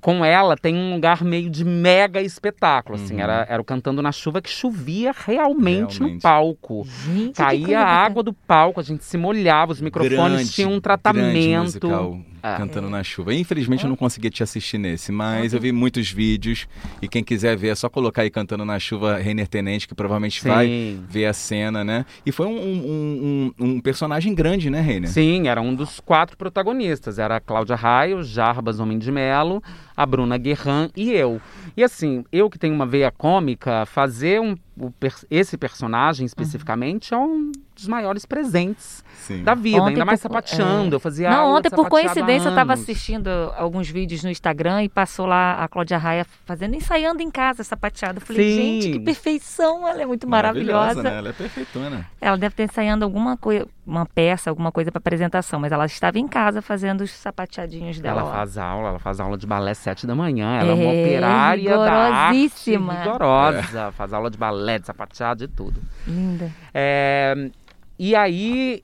com 0.00 0.24
ela 0.24 0.56
tem 0.56 0.76
um 0.76 0.94
lugar 0.94 1.24
meio 1.24 1.50
de 1.50 1.64
mega 1.64 2.22
espetáculo. 2.22 2.94
Assim, 2.96 3.14
Uhum. 3.14 3.20
era, 3.20 3.46
era 3.48 3.60
o 3.60 3.64
Cantando 3.64 4.00
na 4.00 4.12
Chuva 4.12 4.40
que 4.40 4.48
chovia 4.48 5.12
realmente, 5.26 5.98
no 5.98 6.06
Realmente. 6.06 6.22
palco. 6.22 6.86
Gente, 6.86 7.34
Caía 7.36 7.80
a 7.80 7.86
água 7.88 8.22
do 8.22 8.32
palco, 8.32 8.78
a 8.78 8.82
gente 8.84 9.04
se 9.04 9.18
molhava, 9.18 9.72
os 9.72 9.80
microfones 9.80 10.16
Grande, 10.16 10.52
tinham 10.52 10.72
um 10.72 10.80
grande 10.80 12.27
É. 12.42 12.56
Cantando 12.56 12.88
na 12.88 13.02
chuva. 13.02 13.34
Infelizmente 13.34 13.84
eu 13.84 13.88
não 13.88 13.96
consegui 13.96 14.30
te 14.30 14.42
assistir 14.42 14.78
nesse, 14.78 15.10
mas 15.12 15.52
eu 15.52 15.60
vi 15.60 15.72
muitos 15.72 16.10
vídeos 16.10 16.66
e 17.02 17.08
quem 17.08 17.22
quiser 17.24 17.56
ver 17.56 17.68
é 17.68 17.74
só 17.74 17.88
colocar 17.88 18.22
aí 18.22 18.30
Cantando 18.30 18.64
na 18.64 18.78
Chuva 18.78 19.16
Renner 19.18 19.48
Tenente, 19.48 19.86
que 19.88 19.94
provavelmente 19.94 20.42
vai 20.42 20.66
Sim. 20.66 21.04
ver 21.08 21.26
a 21.26 21.32
cena, 21.32 21.82
né? 21.84 22.04
E 22.24 22.30
foi 22.32 22.46
um, 22.46 22.56
um, 22.58 23.52
um- 23.58 23.66
um 23.66 23.80
personagem 23.80 24.34
grande, 24.34 24.70
né, 24.70 24.80
Renner? 24.80 25.10
Sim, 25.10 25.48
era 25.48 25.60
um 25.60 25.74
dos 25.74 26.00
quatro 26.00 26.36
protagonistas. 26.36 27.18
Era 27.18 27.36
a 27.36 27.40
Cláudia 27.40 27.76
Raio, 27.76 28.22
Jarbas 28.22 28.78
Homem 28.80 28.98
de 28.98 29.10
Melo, 29.10 29.62
a 29.96 30.06
Bruna 30.06 30.36
Guerran 30.38 30.88
e 30.96 31.10
eu. 31.12 31.40
E 31.76 31.82
assim, 31.82 32.24
eu 32.32 32.48
que 32.50 32.58
tenho 32.58 32.74
uma 32.74 32.86
veia 32.86 33.10
cômica, 33.10 33.84
fazer 33.86 34.40
um, 34.40 34.56
o 34.80 34.92
esse 35.30 35.56
personagem 35.56 36.24
especificamente 36.26 37.12
é 37.14 37.16
um 37.16 37.50
dos 37.74 37.86
maiores 37.86 38.26
presentes 38.26 39.04
Sim. 39.18 39.44
da 39.44 39.54
vida. 39.54 39.80
Ontem 39.82 39.90
ainda 39.90 40.04
mais 40.04 40.20
por- 40.20 40.28
sapateando. 40.28 40.94
é. 40.94 40.96
Eu 40.96 41.00
fazia 41.00 41.30
Não, 41.30 41.40
aula 41.42 41.58
ontem, 41.58 41.70
por 41.70 41.84
sapateado 41.84 41.90
coincidência, 42.08 42.48
eu 42.48 42.50
estava 42.50 42.72
assistindo 42.72 43.28
alguns 43.56 43.88
vídeos 43.88 44.24
no 44.24 44.30
Instagram 44.30 44.82
e 44.82 44.88
passou 44.88 45.26
lá 45.26 45.62
a 45.62 45.68
Cláudia 45.68 45.96
Raia 45.96 46.26
fazendo, 46.44 46.74
ensaiando 46.74 47.22
em 47.22 47.30
casa, 47.30 47.62
sapateada. 47.62 48.18
Eu 48.18 48.26
falei, 48.26 48.50
Sim. 48.50 48.56
gente, 48.80 48.92
que 48.92 49.00
perfeição, 49.00 49.86
ela 49.86 50.02
é 50.02 50.06
muito 50.06 50.28
maravilhosa. 50.28 51.02
né? 51.02 51.18
Ela 51.18 51.28
é 51.28 51.32
perfeitona. 51.32 52.06
Ela 52.20 52.36
deve 52.36 52.54
ter 52.56 52.64
ensaiando 52.64 53.04
alguma 53.04 53.36
coisa, 53.36 53.66
uma 53.86 54.04
peça, 54.06 54.50
alguma 54.50 54.72
coisa 54.72 54.90
para 54.90 54.98
apresentação, 54.98 55.60
mas 55.60 55.70
ela 55.70 55.86
estava 55.86 56.18
em 56.18 56.26
casa 56.26 56.60
fazendo 56.60 57.02
os 57.02 57.12
sapateadinhos 57.12 58.00
dela. 58.00 58.22
Ela 58.22 58.30
ó. 58.30 58.32
faz 58.34 58.58
aula, 58.58 58.88
ela 58.88 58.98
faz 58.98 59.20
aula 59.20 59.38
de 59.38 59.46
balé 59.46 59.72
sete 59.74 60.04
da 60.06 60.14
manhã. 60.16 60.58
Ela 60.58 60.72
é, 60.72 60.74
uma 60.74 60.92
É, 60.92 61.02
operária 61.04 61.78
da 61.78 61.92
arte 61.92 62.70
rigorosa. 62.70 63.92
Faz 63.92 64.12
aula 64.12 64.30
de 64.30 64.36
balé, 64.36 64.67
de 64.76 64.86
sapateado, 64.86 65.46
de 65.46 65.54
tudo. 65.54 65.80
Linda. 66.04 66.52
É, 66.74 67.48
e 67.96 68.16
aí, 68.16 68.82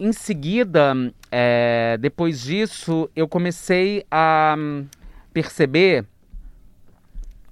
em 0.00 0.12
seguida, 0.12 0.94
é, 1.30 1.96
depois 2.00 2.42
disso, 2.42 3.08
eu 3.14 3.28
comecei 3.28 4.04
a 4.10 4.56
perceber 5.32 6.04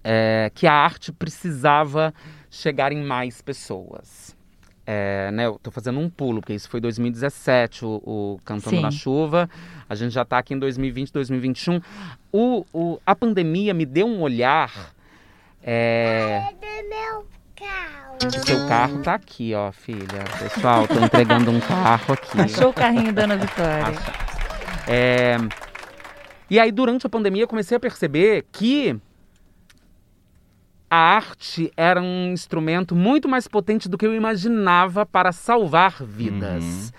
é, 0.03 0.51
que 0.53 0.67
a 0.67 0.73
arte 0.73 1.13
precisava 1.13 2.13
chegar 2.51 2.91
em 2.91 3.03
mais 3.03 3.41
pessoas. 3.41 4.37
É, 4.93 5.31
né, 5.31 5.47
eu 5.47 5.57
tô 5.63 5.71
fazendo 5.71 6.01
um 6.01 6.11
pulo, 6.11 6.41
porque 6.41 6.55
isso 6.55 6.69
foi 6.69 6.81
2017, 6.81 7.85
o, 7.85 8.03
o 8.05 8.41
Cantando 8.45 8.77
Sim. 8.77 8.83
na 8.83 8.91
Chuva. 8.91 9.49
A 9.89 9.95
gente 9.95 10.13
já 10.13 10.25
tá 10.25 10.39
aqui 10.39 10.53
em 10.53 10.59
2020, 10.59 11.13
2021. 11.13 11.81
O, 12.33 12.65
o, 12.73 12.99
a 13.07 13.15
pandemia 13.15 13.73
me 13.73 13.87
deu 13.87 14.07
um 14.07 14.21
olhar. 14.21 14.93
É, 15.63 16.43
o 18.25 18.47
seu 18.47 18.67
carro 18.69 19.03
tá 19.03 19.15
aqui, 19.15 19.55
ó, 19.55 19.71
filha. 19.73 20.25
Pessoal, 20.39 20.87
tô 20.87 20.99
entregando 20.99 21.51
um 21.51 21.61
carro 21.61 22.15
aqui. 22.15 22.41
Achou 22.41 22.71
o 22.71 22.73
carrinho 22.73 23.13
da 23.13 23.25
Ana 23.25 23.37
Vitória. 23.37 23.99
É, 24.87 25.37
E 26.49 26.59
aí, 26.59 26.73
durante 26.73 27.07
a 27.07 27.11
pandemia, 27.11 27.43
eu 27.45 27.49
comecei 27.49 27.77
a 27.77 27.81
perceber 27.81 28.45
que 28.51 28.99
a 30.91 30.97
arte 30.97 31.73
era 31.77 32.01
um 32.03 32.33
instrumento 32.33 32.97
muito 32.97 33.29
mais 33.29 33.47
potente 33.47 33.89
do 33.89 33.97
que 33.97 34.05
eu 34.07 34.15
imaginava 34.15 35.07
para 35.07 35.31
salvar 35.31 36.03
vidas. 36.03 36.93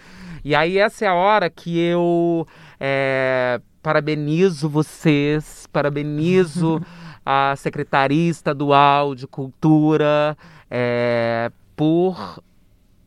E 0.45 0.55
aí, 0.55 0.77
essa 0.77 1.05
é 1.05 1.07
a 1.09 1.13
hora 1.13 1.49
que 1.49 1.77
eu 1.77 2.47
é, 2.79 3.59
parabenizo 3.83 4.69
vocês, 4.69 5.67
parabenizo 5.71 6.81
a 7.25 7.55
Secretaria 7.55 8.29
Estadual 8.29 9.13
de 9.15 9.27
Cultura 9.27 10.37
é, 10.69 11.51
por 11.75 12.41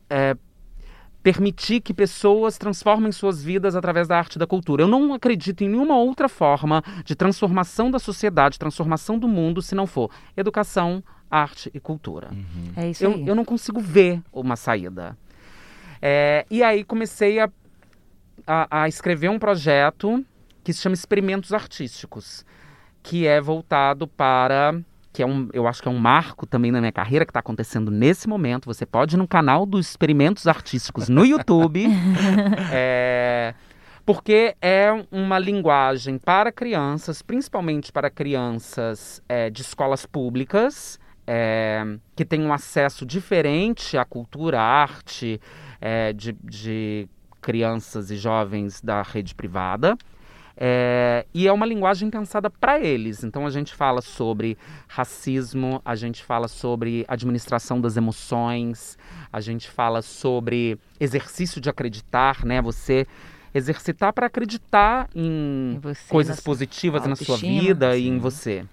é, 0.09 0.35
permitir 1.21 1.81
que 1.81 1.93
pessoas 1.93 2.57
transformem 2.57 3.11
suas 3.11 3.43
vidas 3.43 3.75
através 3.75 4.07
da 4.07 4.17
arte 4.17 4.35
e 4.35 4.39
da 4.39 4.45
cultura. 4.45 4.83
Eu 4.83 4.87
não 4.87 5.13
acredito 5.13 5.63
em 5.63 5.69
nenhuma 5.69 5.97
outra 5.97 6.29
forma 6.29 6.83
de 7.03 7.15
transformação 7.15 7.89
da 7.89 7.97
sociedade, 7.97 8.59
transformação 8.59 9.17
do 9.17 9.27
mundo, 9.27 9.61
se 9.61 9.73
não 9.73 9.87
for 9.87 10.11
educação, 10.37 11.03
arte 11.29 11.71
e 11.73 11.79
cultura. 11.79 12.29
É 12.77 12.89
isso 12.89 13.03
Eu, 13.03 13.13
aí. 13.13 13.27
eu 13.27 13.35
não 13.35 13.43
consigo 13.43 13.79
ver 13.79 14.21
uma 14.31 14.55
saída. 14.55 15.17
É, 16.01 16.45
e 16.49 16.61
aí 16.61 16.83
comecei 16.83 17.39
a, 17.39 17.49
a, 18.45 18.83
a 18.83 18.87
escrever 18.87 19.29
um 19.29 19.39
projeto 19.39 20.23
que 20.63 20.71
se 20.71 20.81
chama 20.81 20.93
Experimentos 20.93 21.53
Artísticos, 21.53 22.45
que 23.05 23.27
é 23.27 23.39
voltado 23.39 24.07
para 24.07 24.75
que 25.13 25.23
é 25.23 25.25
um, 25.25 25.47
eu 25.53 25.65
acho 25.65 25.81
que 25.81 25.87
é 25.87 25.91
um 25.91 25.97
marco 25.97 26.45
também 26.45 26.71
na 26.71 26.81
minha 26.81 26.91
carreira 26.91 27.23
que 27.23 27.29
está 27.29 27.39
acontecendo 27.39 27.89
nesse 27.89 28.27
momento. 28.27 28.65
Você 28.65 28.85
pode 28.85 29.15
ir 29.15 29.17
no 29.17 29.25
canal 29.25 29.65
dos 29.65 29.87
Experimentos 29.87 30.45
Artísticos 30.45 31.07
no 31.07 31.23
YouTube, 31.23 31.85
é, 32.73 33.53
porque 34.05 34.55
é 34.61 34.89
uma 35.09 35.39
linguagem 35.39 36.17
para 36.17 36.51
crianças, 36.51 37.21
principalmente 37.21 37.93
para 37.93 38.09
crianças 38.09 39.21
é, 39.29 39.49
de 39.49 39.61
escolas 39.61 40.05
públicas, 40.05 40.99
é, 41.25 41.81
que 42.13 42.25
têm 42.25 42.41
um 42.41 42.51
acesso 42.51 43.05
diferente 43.05 43.97
à 43.97 44.03
cultura, 44.03 44.59
à 44.59 44.63
arte 44.63 45.39
é, 45.79 46.11
de, 46.11 46.33
de 46.43 47.07
crianças 47.39 48.11
e 48.11 48.17
jovens 48.17 48.81
da 48.81 49.01
rede 49.01 49.33
privada. 49.33 49.95
É, 50.57 51.25
e 51.33 51.47
é 51.47 51.51
uma 51.51 51.65
linguagem 51.65 52.09
pensada 52.09 52.49
para 52.49 52.79
eles. 52.79 53.23
Então 53.23 53.45
a 53.45 53.49
gente 53.49 53.73
fala 53.73 54.01
sobre 54.01 54.57
racismo, 54.87 55.81
a 55.83 55.95
gente 55.95 56.23
fala 56.23 56.47
sobre 56.47 57.05
administração 57.07 57.81
das 57.81 57.97
emoções, 57.97 58.97
a 59.31 59.41
gente 59.41 59.69
fala 59.69 60.01
sobre 60.01 60.77
exercício 60.99 61.59
de 61.59 61.69
acreditar, 61.69 62.45
né? 62.45 62.61
Você 62.61 63.05
exercitar 63.53 64.11
para 64.11 64.27
acreditar 64.27 65.09
em 65.15 65.79
você, 65.81 66.09
coisas 66.09 66.41
positivas 66.41 67.05
na 67.05 67.15
sua 67.15 67.37
vida 67.37 67.95
e 67.95 68.07
em 68.07 68.19
você. 68.19 68.65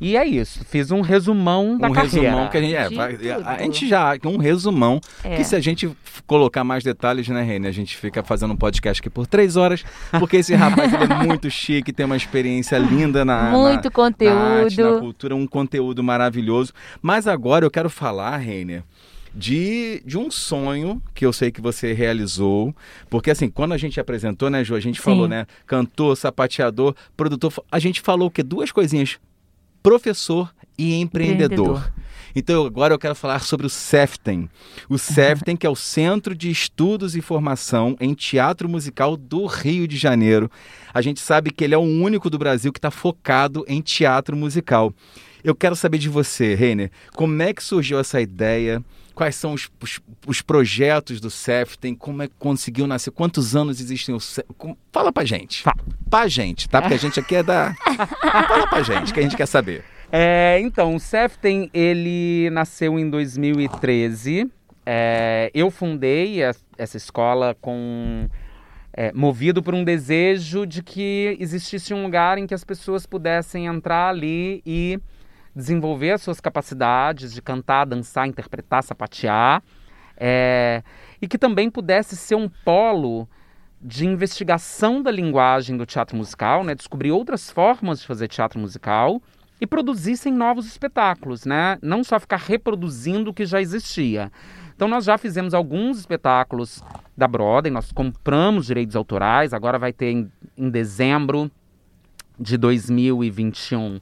E 0.00 0.16
é 0.16 0.26
isso. 0.26 0.64
Fiz 0.64 0.90
um 0.90 1.02
resumão 1.02 1.76
da 1.76 1.88
um 1.88 1.92
carreira. 1.92 2.30
resumão 2.30 2.48
que 2.48 2.56
a 2.56 2.60
gente. 2.62 2.74
É, 2.74 2.88
vai- 2.88 3.18
a 3.44 3.62
gente 3.62 3.86
já. 3.86 4.16
Um 4.24 4.38
resumão. 4.38 4.98
É. 5.22 5.36
Que 5.36 5.44
se 5.44 5.54
a 5.54 5.60
gente 5.60 5.90
colocar 6.26 6.64
mais 6.64 6.82
detalhes, 6.82 7.28
né, 7.28 7.42
Reine? 7.42 7.66
A 7.66 7.72
gente 7.72 7.96
fica 7.96 8.22
fazendo 8.22 8.54
um 8.54 8.56
podcast 8.56 9.00
aqui 9.00 9.10
por 9.10 9.26
três 9.26 9.56
horas. 9.56 9.84
Porque 10.18 10.38
esse 10.38 10.54
rapaz 10.54 10.92
é 10.94 11.06
muito 11.26 11.50
chique, 11.50 11.92
tem 11.92 12.06
uma 12.06 12.16
experiência 12.16 12.78
linda 12.78 13.24
na. 13.24 13.50
Muito 13.50 13.84
na, 13.84 13.90
conteúdo. 13.90 14.34
Na 14.34 14.60
arte, 14.62 14.80
na 14.80 14.98
cultura, 14.98 15.36
um 15.36 15.46
conteúdo 15.46 16.02
maravilhoso. 16.02 16.72
Mas 17.02 17.26
agora 17.26 17.66
eu 17.66 17.70
quero 17.70 17.90
falar, 17.90 18.38
Reiner. 18.38 18.82
De, 19.32 20.02
de 20.04 20.18
um 20.18 20.28
sonho 20.28 21.00
que 21.14 21.24
eu 21.24 21.32
sei 21.32 21.52
que 21.52 21.60
você 21.60 21.92
realizou. 21.92 22.74
Porque, 23.08 23.30
assim, 23.30 23.48
quando 23.48 23.72
a 23.72 23.78
gente 23.78 24.00
apresentou, 24.00 24.50
né, 24.50 24.64
Ju? 24.64 24.74
A 24.74 24.80
gente 24.80 24.96
Sim. 24.96 25.04
falou, 25.04 25.28
né? 25.28 25.46
Cantor, 25.66 26.16
sapateador, 26.16 26.96
produtor. 27.16 27.52
A 27.70 27.78
gente 27.78 28.00
falou 28.00 28.26
o 28.26 28.30
quê? 28.30 28.42
Duas 28.42 28.72
coisinhas: 28.72 29.18
professor 29.82 30.52
e 30.76 30.94
empreendedor. 30.94 31.76
Empreendedor. 31.76 32.00
Então 32.34 32.64
agora 32.64 32.94
eu 32.94 32.98
quero 32.98 33.14
falar 33.14 33.40
sobre 33.40 33.66
o 33.66 33.70
CEFTEM. 33.70 34.48
O 34.88 34.98
CEFTEM, 34.98 35.56
que 35.56 35.66
é 35.66 35.70
o 35.70 35.76
Centro 35.76 36.34
de 36.34 36.50
Estudos 36.50 37.16
e 37.16 37.20
Formação 37.20 37.96
em 38.00 38.14
Teatro 38.14 38.68
Musical 38.68 39.16
do 39.16 39.46
Rio 39.46 39.86
de 39.88 39.96
Janeiro. 39.96 40.50
A 40.94 41.02
gente 41.02 41.20
sabe 41.20 41.50
que 41.50 41.64
ele 41.64 41.74
é 41.74 41.78
o 41.78 41.82
único 41.82 42.30
do 42.30 42.38
Brasil 42.38 42.72
que 42.72 42.78
está 42.78 42.90
focado 42.90 43.64
em 43.66 43.80
teatro 43.80 44.36
musical. 44.36 44.92
Eu 45.42 45.54
quero 45.54 45.74
saber 45.74 45.98
de 45.98 46.08
você, 46.08 46.54
Reiner, 46.54 46.90
como 47.14 47.40
é 47.42 47.52
que 47.52 47.64
surgiu 47.64 47.98
essa 47.98 48.20
ideia? 48.20 48.84
Quais 49.20 49.34
são 49.36 49.52
os, 49.52 49.68
os, 49.82 50.00
os 50.26 50.40
projetos 50.40 51.20
do 51.20 51.28
CEFTEM? 51.28 51.94
Como 51.94 52.22
é 52.22 52.26
que 52.26 52.32
conseguiu 52.38 52.86
nascer? 52.86 53.10
Quantos 53.10 53.54
anos 53.54 53.78
existem 53.78 54.14
o 54.14 54.18
CEFTEM? 54.18 54.74
Fala 54.90 55.12
pra 55.12 55.26
gente. 55.26 55.62
Fala. 55.62 55.76
Pra 56.08 56.26
gente, 56.26 56.66
tá? 56.66 56.80
Porque 56.80 56.94
a 56.94 56.98
gente 56.98 57.20
aqui 57.20 57.36
é 57.36 57.42
da... 57.42 57.74
Fala 58.48 58.66
pra 58.66 58.82
gente, 58.82 59.12
que 59.12 59.20
a 59.20 59.22
gente 59.22 59.36
quer 59.36 59.44
saber. 59.44 59.84
É, 60.10 60.58
então, 60.62 60.94
o 60.94 60.98
Seften, 60.98 61.68
ele 61.74 62.48
nasceu 62.48 62.98
em 62.98 63.10
2013. 63.10 64.50
É, 64.86 65.50
eu 65.52 65.70
fundei 65.70 66.42
es- 66.42 66.64
essa 66.78 66.96
escola 66.96 67.54
com 67.60 68.26
é, 68.94 69.12
movido 69.12 69.62
por 69.62 69.74
um 69.74 69.84
desejo 69.84 70.64
de 70.64 70.82
que 70.82 71.36
existisse 71.38 71.92
um 71.92 72.04
lugar 72.04 72.38
em 72.38 72.46
que 72.46 72.54
as 72.54 72.64
pessoas 72.64 73.04
pudessem 73.04 73.66
entrar 73.66 74.08
ali 74.08 74.62
e 74.64 74.98
desenvolver 75.54 76.12
as 76.12 76.22
suas 76.22 76.40
capacidades 76.40 77.32
de 77.32 77.42
cantar, 77.42 77.84
dançar, 77.84 78.26
interpretar, 78.26 78.82
sapatear, 78.82 79.62
é, 80.16 80.82
e 81.20 81.26
que 81.26 81.38
também 81.38 81.70
pudesse 81.70 82.16
ser 82.16 82.34
um 82.34 82.48
polo 82.48 83.28
de 83.80 84.06
investigação 84.06 85.02
da 85.02 85.10
linguagem 85.10 85.76
do 85.76 85.86
teatro 85.86 86.16
musical, 86.16 86.62
né? 86.62 86.74
Descobrir 86.74 87.10
outras 87.10 87.50
formas 87.50 88.00
de 88.00 88.06
fazer 88.06 88.28
teatro 88.28 88.58
musical 88.58 89.22
e 89.58 89.66
produzissem 89.66 90.32
novos 90.32 90.66
espetáculos, 90.66 91.46
né? 91.46 91.78
Não 91.82 92.04
só 92.04 92.20
ficar 92.20 92.38
reproduzindo 92.38 93.30
o 93.30 93.34
que 93.34 93.46
já 93.46 93.60
existia. 93.60 94.30
Então 94.76 94.86
nós 94.86 95.04
já 95.04 95.16
fizemos 95.16 95.54
alguns 95.54 95.98
espetáculos 95.98 96.82
da 97.16 97.26
Broadway, 97.26 97.72
nós 97.72 97.90
compramos 97.92 98.66
direitos 98.66 98.96
autorais, 98.96 99.52
agora 99.52 99.78
vai 99.78 99.92
ter 99.92 100.10
em, 100.10 100.32
em 100.56 100.70
dezembro 100.70 101.50
de 102.38 102.56
2021 102.56 104.00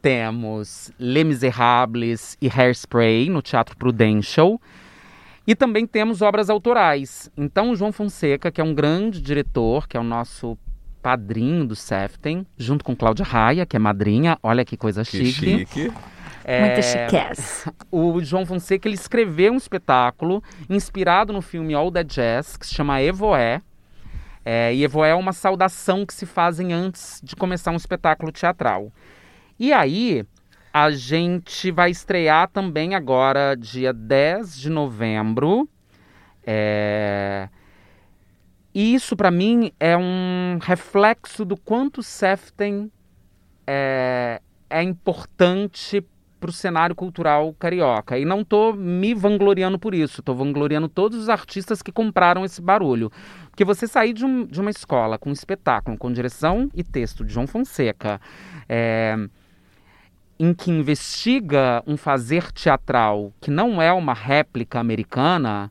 temos 0.00 0.90
Les 0.98 1.24
Miserables 1.24 2.36
e 2.40 2.48
Hairspray 2.48 3.28
no 3.28 3.42
Teatro 3.42 3.76
Prudential. 3.76 4.60
E 5.46 5.54
também 5.54 5.86
temos 5.86 6.20
obras 6.20 6.50
autorais. 6.50 7.30
Então, 7.36 7.70
o 7.70 7.76
João 7.76 7.90
Fonseca, 7.90 8.50
que 8.50 8.60
é 8.60 8.64
um 8.64 8.74
grande 8.74 9.20
diretor, 9.22 9.88
que 9.88 9.96
é 9.96 10.00
o 10.00 10.04
nosso 10.04 10.58
padrinho 11.02 11.66
do 11.66 11.74
Seften, 11.74 12.46
junto 12.56 12.84
com 12.84 12.94
Cláudia 12.94 13.24
Raia, 13.24 13.64
que 13.64 13.76
é 13.76 13.78
madrinha, 13.78 14.38
olha 14.42 14.64
que 14.64 14.76
coisa 14.76 15.02
Que 15.04 15.24
chique. 15.24 15.66
chique. 15.66 15.92
É, 16.44 16.60
Muita 16.60 16.82
chiqueza. 16.82 17.72
o 17.90 18.22
João 18.22 18.44
Fonseca 18.46 18.88
ele 18.88 18.94
escreveu 18.94 19.52
um 19.52 19.56
espetáculo 19.56 20.42
inspirado 20.68 21.32
no 21.32 21.42
filme 21.42 21.74
All 21.74 21.90
That 21.90 22.14
Jazz, 22.14 22.56
que 22.56 22.66
se 22.66 22.74
chama 22.74 23.02
Evoé. 23.02 23.60
É, 24.44 24.74
e 24.74 24.82
Evoé 24.82 25.10
é 25.10 25.14
uma 25.14 25.32
saudação 25.32 26.06
que 26.06 26.14
se 26.14 26.24
fazem 26.24 26.72
antes 26.72 27.20
de 27.22 27.36
começar 27.36 27.70
um 27.70 27.76
espetáculo 27.76 28.32
teatral. 28.32 28.92
E 29.58 29.72
aí, 29.72 30.24
a 30.72 30.90
gente 30.90 31.70
vai 31.70 31.90
estrear 31.90 32.48
também 32.48 32.94
agora, 32.94 33.56
dia 33.56 33.92
10 33.92 34.58
de 34.58 34.70
novembro. 34.70 35.68
É... 36.46 37.48
Isso, 38.74 39.16
para 39.16 39.30
mim, 39.30 39.72
é 39.80 39.96
um 39.96 40.58
reflexo 40.62 41.44
do 41.44 41.56
quanto 41.56 41.98
o 41.98 42.02
Seften 42.02 42.92
é, 43.66 44.40
é 44.70 44.82
importante 44.82 46.04
para 46.38 46.50
o 46.50 46.52
cenário 46.52 46.94
cultural 46.94 47.52
carioca. 47.58 48.16
E 48.16 48.24
não 48.24 48.42
estou 48.42 48.72
me 48.72 49.14
vangloriando 49.14 49.78
por 49.78 49.94
isso, 49.94 50.20
estou 50.20 50.36
vangloriando 50.36 50.88
todos 50.88 51.18
os 51.18 51.28
artistas 51.28 51.82
que 51.82 51.90
compraram 51.90 52.44
esse 52.44 52.62
barulho. 52.62 53.10
Porque 53.50 53.64
você 53.64 53.88
sair 53.88 54.12
de, 54.12 54.24
um- 54.24 54.46
de 54.46 54.60
uma 54.60 54.70
escola 54.70 55.18
com 55.18 55.32
espetáculo, 55.32 55.98
com 55.98 56.12
direção 56.12 56.70
e 56.72 56.84
texto 56.84 57.24
de 57.24 57.32
João 57.32 57.48
Fonseca, 57.48 58.20
é, 58.68 59.16
em 60.38 60.54
que 60.54 60.70
investiga 60.70 61.82
um 61.86 61.96
fazer 61.96 62.52
teatral 62.52 63.32
que 63.40 63.50
não 63.50 63.80
é 63.82 63.92
uma 63.92 64.14
réplica 64.14 64.78
americana, 64.78 65.70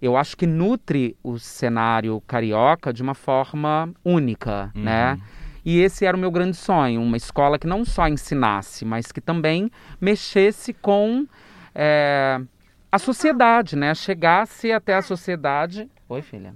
eu 0.00 0.16
acho 0.16 0.36
que 0.36 0.46
nutre 0.46 1.16
o 1.22 1.38
cenário 1.38 2.20
carioca 2.26 2.92
de 2.92 3.02
uma 3.02 3.14
forma 3.14 3.92
única, 4.04 4.70
Uhum. 4.74 4.82
né? 4.82 5.18
E 5.64 5.80
esse 5.80 6.06
era 6.06 6.16
o 6.16 6.20
meu 6.20 6.30
grande 6.30 6.56
sonho, 6.56 7.02
uma 7.02 7.16
escola 7.16 7.58
que 7.58 7.66
não 7.66 7.84
só 7.84 8.08
ensinasse, 8.08 8.84
mas 8.86 9.12
que 9.12 9.20
também 9.20 9.70
mexesse 10.00 10.72
com 10.72 11.26
é, 11.74 12.40
a 12.90 12.98
sociedade, 12.98 13.76
né? 13.76 13.94
Chegasse 13.94 14.72
até 14.72 14.94
a 14.94 15.02
sociedade. 15.02 15.90
Oi, 16.08 16.22
filha. 16.22 16.54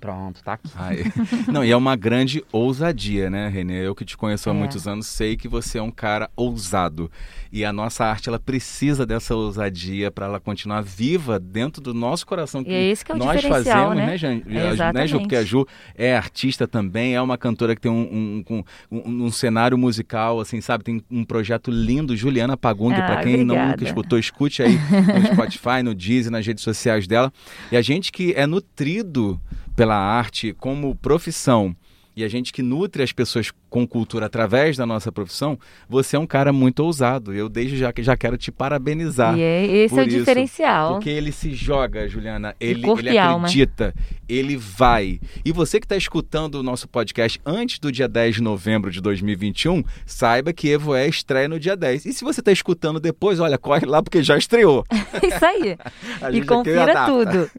Pronto, 0.00 0.42
tá 0.44 0.52
aqui. 0.54 0.70
Ai. 0.76 1.04
Não, 1.52 1.64
e 1.64 1.70
é 1.70 1.76
uma 1.76 1.96
grande 1.96 2.44
ousadia, 2.52 3.28
né, 3.28 3.48
Renê? 3.48 3.86
Eu 3.86 3.94
que 3.94 4.04
te 4.04 4.16
conheço 4.16 4.48
há 4.48 4.54
É. 4.54 4.56
muitos 4.56 4.86
anos, 4.86 5.06
sei 5.06 5.36
que 5.36 5.48
você 5.48 5.78
é 5.78 5.82
um 5.82 5.90
cara 5.90 6.30
ousado. 6.36 7.10
E 7.50 7.64
a 7.64 7.72
nossa 7.72 8.04
arte, 8.04 8.28
ela 8.28 8.38
precisa 8.38 9.04
dessa 9.06 9.34
ousadia 9.34 10.10
para 10.10 10.26
ela 10.26 10.38
continuar 10.40 10.82
viva 10.82 11.38
dentro 11.38 11.82
do 11.82 11.92
nosso 11.94 12.26
coração. 12.26 12.62
E 12.66 12.72
é 12.72 12.90
esse 12.90 13.04
que 13.04 13.10
é 13.10 13.14
o 13.14 13.18
nós 13.18 13.42
fazemos, 13.42 13.96
né? 13.96 14.06
né, 14.06 14.16
Jan? 14.18 14.40
É, 14.46 14.92
né, 14.92 15.06
Ju? 15.06 15.18
Porque 15.20 15.34
a 15.36 15.42
Ju 15.44 15.66
é 15.96 16.16
artista 16.16 16.68
também, 16.68 17.14
é 17.14 17.20
uma 17.22 17.38
cantora 17.38 17.74
que 17.74 17.80
tem 17.80 17.90
um, 17.90 18.44
um, 18.48 18.54
um, 18.56 18.64
um- 18.98 19.24
um 19.26 19.30
cenário 19.32 19.76
musical, 19.78 20.40
assim, 20.40 20.60
sabe? 20.60 20.84
Tem 20.84 21.02
um 21.10 21.24
projeto 21.24 21.70
lindo, 21.70 22.16
Juliana 22.16 22.56
Pagung, 22.56 22.92
Ah, 22.94 23.02
para 23.02 23.22
quem 23.22 23.38
não 23.38 23.54
obrigada. 23.54 23.68
nunca 23.70 23.84
escutou, 23.84 24.18
escute 24.18 24.62
aí 24.62 24.74
no 24.78 25.26
Spotify, 25.34 25.82
no 25.82 25.94
Deezer, 25.94 26.30
nas 26.30 26.46
redes 26.46 26.62
sociais 26.62 27.06
dela. 27.06 27.32
E 27.72 27.76
a 27.76 27.82
gente 27.82 28.12
que 28.12 28.32
é 28.34 28.46
nutrido 28.46 29.40
pela 29.78 29.94
arte 29.94 30.52
como 30.54 30.92
profissão 30.96 31.72
e 32.18 32.24
a 32.24 32.28
gente 32.28 32.52
que 32.52 32.62
nutre 32.62 33.00
as 33.00 33.12
pessoas 33.12 33.52
com 33.70 33.86
cultura 33.86 34.26
através 34.26 34.76
da 34.76 34.84
nossa 34.84 35.12
profissão, 35.12 35.56
você 35.88 36.16
é 36.16 36.18
um 36.18 36.26
cara 36.26 36.52
muito 36.52 36.80
ousado. 36.80 37.32
Eu 37.32 37.48
desde 37.48 37.76
já 37.76 37.92
já 37.96 38.16
quero 38.16 38.36
te 38.36 38.50
parabenizar. 38.50 39.38
E 39.38 39.40
é- 39.40 39.66
esse 39.66 39.94
é 39.94 40.02
o 40.02 40.08
isso, 40.08 40.18
diferencial. 40.18 40.94
Porque 40.94 41.10
ele 41.10 41.30
se 41.30 41.54
joga, 41.54 42.08
Juliana. 42.08 42.56
Ele, 42.58 42.84
ele 42.98 43.16
acredita. 43.16 43.94
Ele 44.28 44.56
vai. 44.56 45.20
E 45.44 45.52
você 45.52 45.78
que 45.78 45.86
está 45.86 45.96
escutando 45.96 46.56
o 46.56 46.62
nosso 46.62 46.88
podcast 46.88 47.40
antes 47.46 47.78
do 47.78 47.92
dia 47.92 48.08
10 48.08 48.36
de 48.36 48.42
novembro 48.42 48.90
de 48.90 49.00
2021, 49.00 49.84
saiba 50.04 50.52
que 50.52 50.68
Evo 50.68 50.94
é 50.94 51.06
estreia 51.06 51.48
no 51.48 51.60
dia 51.60 51.76
10. 51.76 52.04
E 52.04 52.12
se 52.12 52.24
você 52.24 52.40
está 52.40 52.50
escutando 52.50 52.98
depois, 52.98 53.38
olha, 53.38 53.56
corre 53.56 53.86
lá 53.86 54.02
porque 54.02 54.24
já 54.24 54.36
estreou. 54.36 54.84
Isso 55.22 55.44
aí. 55.44 55.78
E 56.32 56.42
confira 56.42 57.06
tudo. 57.06 57.50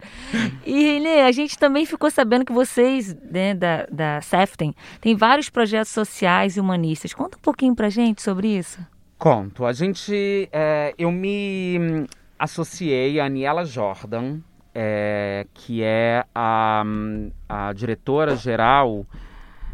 E, 0.65 0.83
Renê, 0.83 1.21
a 1.21 1.31
gente 1.31 1.57
também 1.57 1.85
ficou 1.85 2.11
sabendo 2.11 2.45
que 2.45 2.51
vocês, 2.51 3.15
né, 3.31 3.53
da, 3.53 3.87
da 3.91 4.21
Seften, 4.49 4.73
tem 4.99 5.15
vários 5.15 5.49
projetos 5.49 5.91
sociais 5.91 6.57
e 6.57 6.59
humanistas. 6.59 7.13
Conta 7.13 7.37
um 7.37 7.41
pouquinho 7.41 7.75
pra 7.75 7.89
gente 7.89 8.21
sobre 8.21 8.47
isso. 8.47 8.79
Conto. 9.17 9.65
A 9.65 9.73
gente. 9.73 10.49
é, 10.51 10.93
eu 10.97 11.11
me 11.11 11.77
hum, 11.79 12.05
associei 12.37 13.19
a 13.19 13.25
Aniela 13.25 13.65
Jordan, 13.65 14.39
é, 14.73 15.45
que 15.53 15.83
é 15.83 16.25
a, 16.33 16.83
hum, 16.85 17.31
a 17.47 17.73
diretora-geral. 17.73 19.05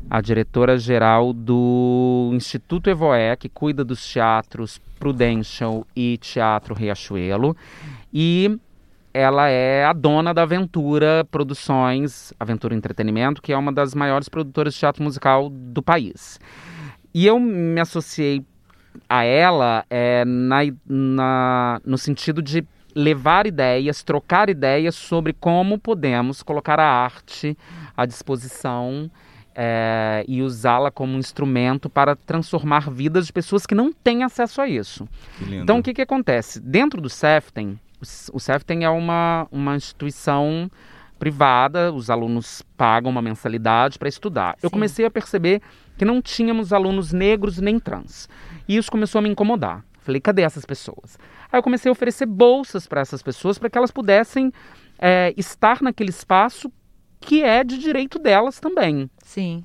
A 0.08 0.22
diretora-geral 0.22 1.34
do 1.34 2.30
Instituto 2.34 2.92
Evoé, 2.92 3.36
que 3.36 3.50
cuida 3.50 3.84
dos 3.84 4.08
teatros 4.14 4.80
Prudential 5.00 5.86
e 5.96 6.18
Teatro 6.18 6.76
Riachuelo. 6.76 7.58
E 8.14 8.60
ela 9.18 9.48
é 9.50 9.86
a 9.86 9.94
dona 9.94 10.34
da 10.34 10.42
Aventura 10.44 11.26
Produções, 11.32 12.34
Aventura 12.38 12.76
Entretenimento, 12.76 13.42
que 13.42 13.54
é 13.54 13.58
uma 13.58 13.72
das 13.72 13.96
maiores 13.96 14.28
produtoras 14.28 14.74
de 14.74 14.80
teatro 14.82 15.02
musical 15.02 15.50
do 15.50 15.82
país. 15.82 16.38
E 17.14 17.26
eu 17.26 17.40
me 17.40 17.80
associei 17.80 18.44
a 19.10 19.24
ela 19.24 19.86
é, 19.90 20.26
na, 20.26 20.58
na- 20.86 21.80
no 21.86 21.98
sentido 21.98 22.42
de 22.42 22.66
levar 22.94 23.48
ideias, 23.48 24.04
trocar 24.04 24.50
ideias 24.50 24.96
sobre 24.96 25.32
como 25.32 25.80
podemos 25.80 26.44
colocar 26.44 26.78
a 26.78 26.86
arte 26.86 27.58
à 27.96 28.06
disposição 28.06 29.10
é, 29.56 30.26
e 30.28 30.42
usá-la 30.42 30.92
como 30.92 31.14
um 31.16 31.20
instrumento 31.20 31.90
para 31.90 32.18
transformar 32.18 32.90
vidas 32.92 33.28
de 33.28 33.32
pessoas 33.34 33.66
que 33.66 33.74
não 33.74 33.94
têm 33.94 34.24
acesso 34.24 34.62
a 34.62 34.68
isso. 34.68 35.08
Então, 35.64 35.80
o 35.80 35.84
que, 35.84 35.94
que 35.94 36.02
acontece? 36.02 36.60
Dentro 36.60 37.00
do 37.00 37.10
Seften, 37.10 37.80
o 38.34 38.40
Seften 38.40 38.84
é 38.84 38.90
uma, 38.90 39.48
uma 39.52 39.76
instituição 39.76 40.70
privada, 41.18 41.92
os 41.94 42.10
alunos 42.10 42.62
pagam 42.78 43.12
uma 43.12 43.22
mensalidade 43.22 43.98
para 43.98 44.10
estudar. 44.10 44.58
Eu 44.62 44.70
Sim. 44.70 44.74
comecei 44.74 45.06
a 45.06 45.12
perceber 45.12 45.62
que 45.98 46.06
não 46.06 46.22
tínhamos 46.22 46.74
alunos 46.74 47.14
negros 47.14 47.60
nem 47.60 47.80
trans. 47.80 48.28
E 48.68 48.76
isso 48.76 48.92
começou 48.92 49.20
a 49.20 49.22
me 49.22 49.30
incomodar. 49.30 49.84
Falei, 50.00 50.22
cadê 50.22 50.44
essas 50.44 50.66
pessoas? 50.66 51.18
Aí 51.52 51.58
eu 51.58 51.64
comecei 51.64 51.90
a 51.90 51.92
oferecer 51.92 52.26
bolsas 52.26 52.86
para 52.86 53.02
essas 53.02 53.24
pessoas 53.24 53.58
para 53.58 53.70
que 53.70 53.78
elas 53.78 53.92
pudessem 53.92 54.52
é, 55.00 55.34
estar 55.38 55.82
naquele 55.82 56.10
espaço 56.10 56.72
que 57.20 57.44
é 57.44 57.64
de 57.64 57.78
direito 57.78 58.20
delas 58.20 58.60
também. 58.60 59.10
Sim. 59.24 59.64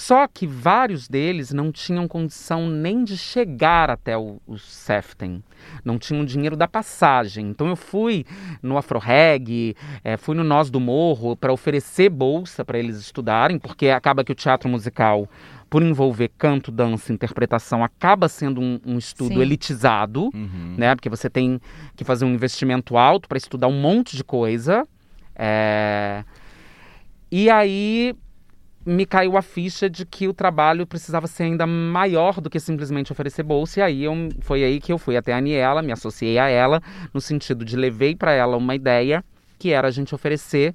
Só 0.00 0.28
que 0.28 0.46
vários 0.46 1.08
deles 1.08 1.52
não 1.52 1.72
tinham 1.72 2.06
condição 2.06 2.68
nem 2.68 3.02
de 3.02 3.16
chegar 3.16 3.90
até 3.90 4.16
o, 4.16 4.40
o 4.46 4.56
Seften. 4.56 5.42
Não 5.84 5.98
tinham 5.98 6.24
dinheiro 6.24 6.56
da 6.56 6.68
passagem. 6.68 7.48
Então 7.48 7.66
eu 7.66 7.74
fui 7.74 8.24
no 8.62 8.78
Afroreg, 8.78 9.74
eh, 10.04 10.16
fui 10.16 10.36
no 10.36 10.44
Nós 10.44 10.70
do 10.70 10.78
Morro 10.78 11.34
para 11.34 11.52
oferecer 11.52 12.10
bolsa 12.10 12.64
para 12.64 12.78
eles 12.78 12.96
estudarem, 12.96 13.58
porque 13.58 13.88
acaba 13.88 14.22
que 14.22 14.30
o 14.30 14.36
teatro 14.36 14.68
musical, 14.68 15.28
por 15.68 15.82
envolver 15.82 16.30
canto, 16.38 16.70
dança, 16.70 17.12
interpretação, 17.12 17.82
acaba 17.82 18.28
sendo 18.28 18.60
um, 18.60 18.78
um 18.86 18.98
estudo 18.98 19.34
Sim. 19.34 19.40
elitizado 19.40 20.30
Uhum. 20.32 20.76
né? 20.78 20.94
Porque 20.94 21.08
você 21.08 21.28
tem 21.28 21.60
que 21.96 22.04
fazer 22.04 22.24
um 22.24 22.32
investimento 22.32 22.96
alto 22.96 23.28
para 23.28 23.36
estudar 23.36 23.66
um 23.66 23.80
monte 23.80 24.16
de 24.16 24.22
coisa. 24.22 24.86
É, 25.34 26.22
E 27.32 27.50
aí 27.50 28.14
me 28.88 29.04
caiu 29.04 29.36
a 29.36 29.42
ficha 29.42 29.88
de 29.90 30.06
que 30.06 30.26
o 30.26 30.32
trabalho 30.32 30.86
precisava 30.86 31.26
ser 31.26 31.42
ainda 31.42 31.66
maior 31.66 32.40
do 32.40 32.48
que 32.48 32.58
simplesmente 32.58 33.12
oferecer 33.12 33.42
bolsa. 33.42 33.80
E 33.80 33.82
aí 33.82 34.04
eu... 34.04 34.14
foi 34.40 34.64
aí 34.64 34.80
que 34.80 34.90
eu 34.90 34.96
fui 34.96 35.14
até 35.14 35.34
a 35.34 35.36
Aniela, 35.36 35.82
me 35.82 35.92
associei 35.92 36.38
a 36.38 36.48
ela, 36.48 36.80
no 37.12 37.20
sentido 37.20 37.66
de 37.66 37.76
levei 37.76 38.16
para 38.16 38.32
ela 38.32 38.56
uma 38.56 38.74
ideia 38.74 39.22
que 39.58 39.72
era 39.72 39.88
a 39.88 39.90
gente 39.90 40.14
oferecer 40.14 40.74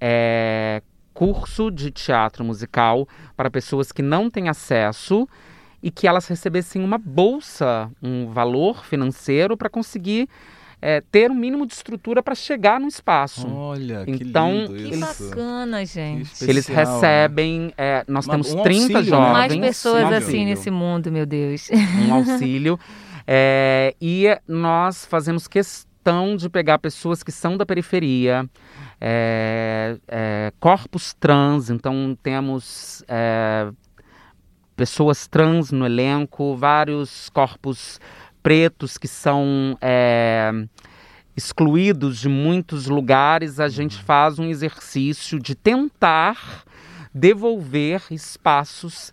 é, 0.00 0.80
curso 1.12 1.70
de 1.70 1.90
teatro 1.90 2.44
musical 2.44 3.08
para 3.36 3.50
pessoas 3.50 3.90
que 3.90 4.02
não 4.02 4.30
têm 4.30 4.48
acesso 4.48 5.26
e 5.82 5.90
que 5.90 6.06
elas 6.06 6.28
recebessem 6.28 6.84
uma 6.84 6.98
bolsa, 6.98 7.90
um 8.00 8.28
valor 8.28 8.84
financeiro 8.84 9.56
para 9.56 9.68
conseguir 9.68 10.28
é, 10.86 11.00
ter 11.00 11.30
um 11.30 11.34
mínimo 11.34 11.66
de 11.66 11.72
estrutura 11.72 12.22
para 12.22 12.34
chegar 12.34 12.78
no 12.78 12.86
espaço. 12.86 13.48
Olha, 13.50 14.04
que 14.04 14.10
Então, 14.10 14.66
Que 14.68 14.96
bacana, 14.98 15.78
Que 15.80 15.86
gente. 15.86 16.22
especial, 16.24 16.50
Eles 16.50 16.68
né? 16.68 16.74
recebem, 16.76 17.72
é, 17.78 18.04
nós 18.06 18.26
Uma- 18.26 18.32
temos 18.34 18.52
um 18.52 18.62
30 18.62 18.98
auxílio, 18.98 18.98
né? 19.00 19.02
jovens. 19.08 19.32
Mais 19.32 19.56
pessoas 19.56 20.04
um 20.04 20.08
assim 20.08 20.44
nesse 20.44 20.70
mundo, 20.70 21.10
meu 21.10 21.24
Deus. 21.24 21.70
um 22.06 22.12
auxílio. 22.14 22.78
É, 23.26 23.94
e 24.02 24.26
nós 24.46 25.06
fazemos 25.06 25.48
questão 25.48 26.36
de 26.36 26.50
pegar 26.50 26.78
pessoas 26.78 27.22
que 27.22 27.32
são 27.32 27.56
da 27.56 27.64
periferia, 27.64 28.44
é, 29.00 29.96
é, 30.06 30.52
corpos 30.60 31.14
trans, 31.14 31.70
então 31.70 32.14
temos 32.22 33.02
é, 33.08 33.70
pessoas 34.76 35.26
trans 35.26 35.70
no 35.72 35.86
elenco, 35.86 36.54
vários 36.54 37.30
corpos 37.30 37.98
pretos 38.44 38.98
que 38.98 39.08
são 39.08 39.76
é, 39.80 40.52
excluídos 41.36 42.20
de 42.20 42.28
muitos 42.28 42.86
lugares. 42.86 43.58
A 43.58 43.68
gente 43.68 43.96
faz 44.02 44.38
um 44.38 44.44
exercício 44.44 45.40
de 45.40 45.56
tentar 45.56 46.62
devolver 47.12 48.02
espaços 48.10 49.12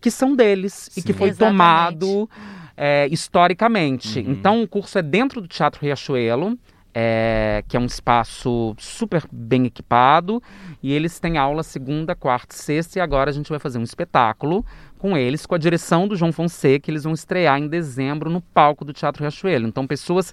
que 0.00 0.10
são 0.10 0.34
deles 0.34 0.88
e 0.96 1.00
Sim. 1.00 1.02
que 1.02 1.12
foi 1.12 1.28
Exatamente. 1.28 1.52
tomado 1.52 2.30
é, 2.76 3.06
historicamente. 3.10 4.18
Uhum. 4.18 4.32
Então 4.32 4.62
o 4.62 4.66
curso 4.66 4.98
é 4.98 5.02
dentro 5.02 5.40
do 5.40 5.46
Teatro 5.46 5.82
Riachuelo. 5.82 6.58
é, 6.94 7.64
que 7.66 7.76
é 7.76 7.80
um 7.80 7.86
espaço 7.86 8.74
super 8.78 9.24
bem 9.32 9.66
equipado, 9.66 10.40
e 10.80 10.92
eles 10.92 11.18
têm 11.18 11.36
aula 11.36 11.64
segunda, 11.64 12.14
quarta 12.14 12.54
e 12.54 12.58
sexta, 12.58 12.98
e 12.98 13.02
agora 13.02 13.30
a 13.30 13.32
gente 13.32 13.50
vai 13.50 13.58
fazer 13.58 13.78
um 13.78 13.82
espetáculo 13.82 14.64
com 15.04 15.18
eles, 15.18 15.44
com 15.44 15.54
a 15.54 15.58
direção 15.58 16.08
do 16.08 16.16
João 16.16 16.32
Fonseca, 16.32 16.80
que 16.86 16.90
eles 16.90 17.04
vão 17.04 17.12
estrear 17.12 17.58
em 17.58 17.68
dezembro 17.68 18.30
no 18.30 18.40
palco 18.40 18.86
do 18.86 18.92
Teatro 18.94 19.22
Riachuelo. 19.22 19.68
Então, 19.68 19.86
pessoas 19.86 20.32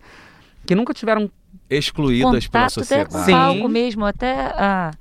que 0.65 0.73
nunca 0.73 0.93
tiveram 0.93 1.29
Excluídas 1.69 2.47
pela 2.47 2.69
Contato 2.69 2.81
até 2.85 3.03
com 3.03 3.11
sociedade. 3.11 3.53
Palco 3.57 3.67
mesmo, 3.67 4.05
até 4.05 4.33
a, 4.55 4.91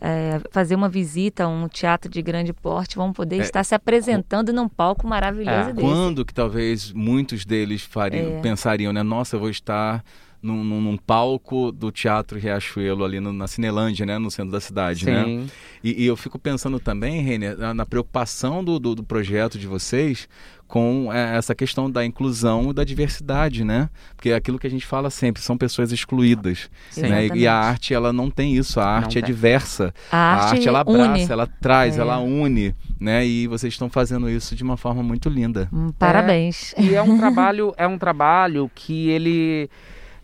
é, 0.00 0.40
fazer 0.50 0.74
uma 0.74 0.88
visita 0.88 1.44
a 1.44 1.48
um 1.48 1.68
teatro 1.68 2.10
de 2.10 2.20
grande 2.20 2.52
porte, 2.52 2.96
vão 2.96 3.12
poder 3.12 3.36
É, 3.36 3.42
estar 3.42 3.62
se 3.62 3.72
apresentando 3.72 4.52
num 4.52 4.68
palco 4.68 5.06
maravilhoso 5.06 5.70
É. 5.70 5.72
desse. 5.72 5.86
Quando 5.86 6.24
que 6.24 6.34
talvez 6.34 6.90
muitos 6.92 7.44
deles 7.44 7.82
fariam, 7.82 8.38
É. 8.38 8.40
pensariam, 8.40 8.92
né? 8.92 9.04
Nossa, 9.04 9.36
eu 9.36 9.40
vou 9.40 9.48
estar 9.50 10.02
num, 10.42 10.64
num- 10.64 10.80
num 10.80 10.96
palco 10.96 11.70
do 11.70 11.90
Teatro 11.92 12.38
Riachuelo 12.38 13.04
ali 13.04 13.20
no- 13.20 13.32
na 13.32 13.46
Cinelândia, 13.46 14.04
né? 14.04 14.18
No 14.18 14.30
centro 14.30 14.50
da 14.50 14.60
cidade, 14.60 15.06
né? 15.06 15.24
Sim. 15.24 15.46
E, 15.84 16.02
e 16.02 16.06
eu 16.06 16.16
fico 16.16 16.38
pensando 16.38 16.80
também, 16.80 17.20
Renner, 17.22 17.56
na, 17.56 17.72
na 17.72 17.86
preocupação 17.86 18.64
do, 18.64 18.78
do, 18.78 18.94
do 18.94 19.02
projeto 19.04 19.58
de 19.58 19.66
vocês 19.66 20.28
com 20.66 21.10
é, 21.12 21.36
essa 21.36 21.54
questão 21.54 21.90
da 21.90 22.02
inclusão 22.02 22.70
e 22.70 22.72
da 22.72 22.82
diversidade, 22.82 23.62
né? 23.62 23.90
Porque 24.16 24.30
é 24.30 24.34
aquilo 24.34 24.58
que 24.58 24.66
a 24.66 24.70
gente 24.70 24.86
fala 24.86 25.10
sempre, 25.10 25.42
são 25.42 25.56
pessoas 25.56 25.92
excluídas. 25.92 26.70
Sim. 26.90 27.02
Né? 27.02 27.26
E- 27.26 27.40
E 27.40 27.46
a 27.46 27.54
arte, 27.54 27.92
ela 27.92 28.10
não 28.12 28.30
tem 28.30 28.56
isso. 28.56 28.80
A 28.80 28.86
arte 28.86 29.18
é 29.18 29.20
tem. 29.20 29.26
diversa. 29.26 29.92
A 30.10 30.16
A 30.16 30.34
arte, 30.44 30.54
arte, 30.56 30.68
ela 30.68 30.80
abraça, 30.80 31.10
une. 31.12 31.26
ela 31.30 31.46
traz, 31.46 31.98
É. 31.98 32.00
ela 32.00 32.18
une, 32.20 32.74
né? 32.98 33.24
E 33.26 33.46
vocês 33.46 33.74
estão 33.74 33.90
fazendo 33.90 34.30
isso 34.30 34.56
de 34.56 34.62
uma 34.62 34.78
forma 34.78 35.02
muito 35.02 35.28
linda. 35.28 35.68
Hum, 35.72 35.92
Parabéns. 35.98 36.74
E 36.78 36.94
é 36.94 37.02
um 37.02 37.18
trabalho, 37.18 37.74
é 37.76 37.86
um 37.86 37.98
trabalho 37.98 38.70
que 38.74 39.10
ele 39.10 39.68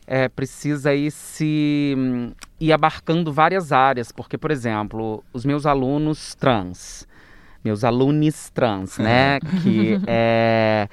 é, 0.08 0.26
precisa 0.26 0.94
ir 0.94 1.10
se 1.10 1.94
hum, 1.96 2.32
ir 2.58 2.72
abarcando 2.72 3.30
várias 3.30 3.72
áreas, 3.72 4.10
porque, 4.10 4.38
por 4.38 4.50
exemplo, 4.50 5.22
os 5.34 5.44
meus 5.44 5.66
alunos 5.66 6.34
trans, 6.34 7.06
meus 7.62 7.84
alunos 7.84 8.48
trans, 8.48 8.96
né, 8.96 9.38
que 9.62 10.00
é, 10.06 10.88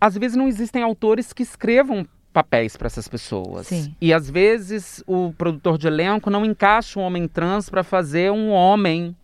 às 0.00 0.16
vezes 0.16 0.34
não 0.34 0.48
existem 0.48 0.82
autores 0.82 1.34
que 1.34 1.42
escrevam 1.42 2.06
papéis 2.32 2.74
para 2.74 2.86
essas 2.86 3.06
pessoas. 3.06 3.66
Sim. 3.66 3.94
E 4.00 4.14
às 4.14 4.30
vezes 4.30 5.04
o 5.06 5.32
produtor 5.36 5.76
de 5.76 5.86
elenco 5.86 6.30
não 6.30 6.42
encaixa 6.42 6.98
um 6.98 7.02
homem 7.02 7.28
trans 7.28 7.68
para 7.68 7.82
fazer 7.82 8.32
um 8.32 8.50
homem 8.50 9.14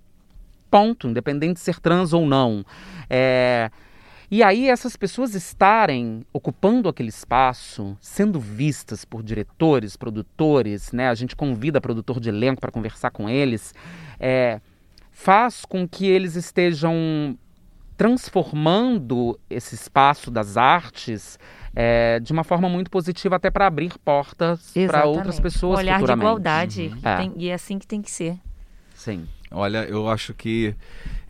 ponto, 0.70 1.08
independente 1.08 1.54
de 1.54 1.60
ser 1.60 1.80
trans 1.80 2.12
ou 2.12 2.26
não. 2.26 2.64
É, 3.08 3.70
e 4.36 4.42
aí 4.42 4.68
essas 4.68 4.96
pessoas 4.96 5.32
estarem 5.36 6.26
ocupando 6.32 6.88
aquele 6.88 7.08
espaço, 7.08 7.96
sendo 8.00 8.40
vistas 8.40 9.04
por 9.04 9.22
diretores, 9.22 9.96
produtores, 9.96 10.90
né? 10.90 11.08
A 11.08 11.14
gente 11.14 11.36
convida 11.36 11.80
produtor 11.80 12.18
de 12.18 12.30
elenco 12.30 12.60
para 12.60 12.72
conversar 12.72 13.12
com 13.12 13.28
eles, 13.28 13.72
é, 14.18 14.60
faz 15.12 15.64
com 15.64 15.86
que 15.86 16.06
eles 16.06 16.34
estejam 16.34 17.38
transformando 17.96 19.38
esse 19.48 19.76
espaço 19.76 20.32
das 20.32 20.56
artes 20.56 21.38
é, 21.72 22.18
de 22.18 22.32
uma 22.32 22.42
forma 22.42 22.68
muito 22.68 22.90
positiva 22.90 23.36
até 23.36 23.52
para 23.52 23.68
abrir 23.68 23.96
portas 24.04 24.72
para 24.88 25.04
outras 25.04 25.38
pessoas 25.38 25.78
Um 25.78 25.82
olhar 25.82 26.02
de 26.02 26.10
igualdade. 26.10 26.82
Uhum. 26.92 26.98
É. 27.08 27.16
tem- 27.18 27.34
e 27.36 27.48
é 27.50 27.54
assim 27.54 27.78
que 27.78 27.86
tem 27.86 28.02
que 28.02 28.10
ser. 28.10 28.36
Sim. 28.96 29.28
Olha, 29.48 29.84
eu 29.84 30.08
acho 30.08 30.34
que 30.34 30.74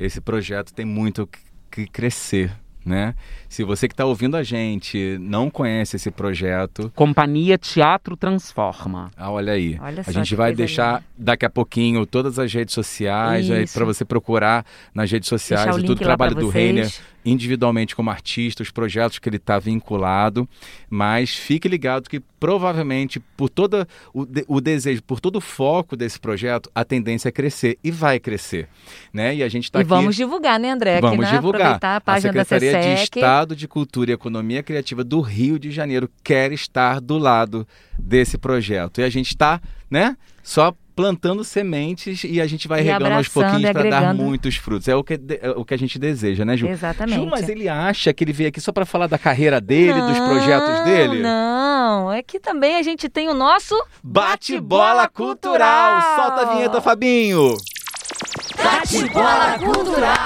esse 0.01 0.23
projeto 0.23 0.73
tem 0.73 0.87
muito 0.87 1.29
que 1.71 1.87
crescer, 1.87 2.51
né? 2.85 3.15
Se 3.49 3.65
você 3.65 3.89
que 3.89 3.95
está 3.95 4.05
ouvindo 4.05 4.37
a 4.37 4.43
gente 4.43 5.17
não 5.21 5.51
conhece 5.51 5.97
esse 5.97 6.11
projeto, 6.11 6.93
Companhia 6.95 7.57
Teatro 7.57 8.17
Transforma. 8.17 9.11
ah, 9.17 9.31
olha 9.31 9.53
aí. 9.53 9.79
Olha 9.81 10.03
a 10.07 10.13
gente 10.13 10.35
vai 10.35 10.55
deixar 10.55 11.03
daqui 11.17 11.45
a 11.45 11.51
pouquinho 11.51 12.05
todas 12.07 12.39
as 12.39 12.53
redes 12.53 12.75
sociais 12.75 13.73
para 13.73 13.85
você 13.85 14.05
procurar 14.05 14.65
nas 14.95 15.11
redes 15.11 15.29
sociais 15.29 15.77
e 15.77 15.81
tudo 15.81 15.93
o 15.93 15.97
trabalho 15.97 16.35
do. 16.35 16.49
Reiner 16.49 16.93
individualmente 17.25 17.97
como 17.97 18.11
artista, 18.11 18.63
os 18.63 18.71
projetos 18.71 19.19
que 19.19 19.29
ele 19.29 19.37
está 19.37 19.59
vinculado, 19.59 20.49
mas 20.91 21.31
fique 21.35 21.69
ligado 21.69 22.09
que 22.09 22.21
provavelmente 22.39 23.19
por 23.37 23.49
todo 23.49 23.87
o, 24.13 24.27
de- 24.27 24.45
o 24.47 24.61
desejo, 24.61 25.03
por 25.03 25.21
todo 25.21 25.37
o 25.37 25.41
foco 25.41 25.97
desse 25.97 26.21
projeto, 26.21 26.71
a 26.75 26.85
tendência 26.85 27.29
é 27.29 27.33
crescer 27.33 27.79
e 27.83 27.91
vai 27.91 28.21
crescer, 28.21 28.69
né? 29.13 29.35
E 29.35 29.43
a 29.43 29.49
gente 29.49 29.65
está 29.65 29.79
e 29.79 29.83
aqui 29.83 29.89
vamos 29.89 30.15
divulgar, 30.17 30.61
né, 30.61 30.71
André? 30.71 30.99
Aqui, 30.99 31.03
Vamos 31.07 31.25
né? 31.25 31.33
divulgar. 31.33 31.61
Aproveitar 31.63 31.97
a 31.97 32.01
página 32.01 32.33
da 32.33 32.45
Secretaria 32.45 32.95
de 32.95 33.01
SESC. 33.01 33.17
Estado 33.19 33.57
de 33.57 33.67
Cultura 33.67 34.11
e 34.11 34.15
Economia 34.15 34.63
Criativa 34.63 35.03
do 35.03 35.21
Rio 35.21 35.59
de 35.59 35.71
Janeiro 35.71 36.11
quer 36.23 36.53
estar 36.53 37.01
do 37.01 37.17
lado 37.19 37.67
desse 37.99 38.37
projeto. 38.37 39.01
E 39.01 39.05
a 39.05 39.09
gente 39.09 39.29
está, 39.29 39.61
né, 39.91 40.17
só 40.43 40.75
plantando 40.95 41.43
sementes 41.43 42.23
e 42.25 42.41
a 42.41 42.47
gente 42.47 42.69
vai 42.69 42.81
E 42.81 42.85
regando 42.85 43.15
aos 43.15 43.29
pouquinhos 43.29 43.71
para 43.73 43.91
dar 43.91 44.15
muitos 44.15 44.57
frutos. 44.57 44.89
É 44.89 44.95
o 44.95 45.03
que, 45.03 45.15
é 45.41 45.51
o 45.51 45.65
que 45.65 45.75
a 45.75 45.79
gente 45.79 45.99
deseja, 45.99 46.45
né, 46.45 46.57
Ju? 46.57 46.67
Exatamente. 46.69 47.19
Ju, 47.19 47.27
mas 47.27 47.49
ele 47.49 47.69
acha 47.69 48.13
que 48.13 48.25
ele 48.25 48.33
veio 48.33 48.49
aqui 48.49 48.61
só 48.61 48.73
para 48.73 48.87
falar 48.87 49.07
da 49.07 49.19
carreira 49.19 49.61
dele, 49.61 50.01
dos 50.01 50.19
projetos 50.19 50.85
dele? 50.85 51.23
Não, 51.23 52.13
é 52.13 52.23
que 52.23 52.39
também 52.39 52.77
a 52.77 52.83
gente 52.83 53.09
tem 53.09 53.29
o 53.29 53.35
nosso 53.35 53.75
Bate-bola 54.03 55.09
cultural! 55.09 56.01
Solta 56.17 56.43
a 56.43 56.55
vinheta, 56.55 56.81
Fabinho! 56.81 57.55
Bate-bola 58.63 59.59
cultural. 59.59 60.24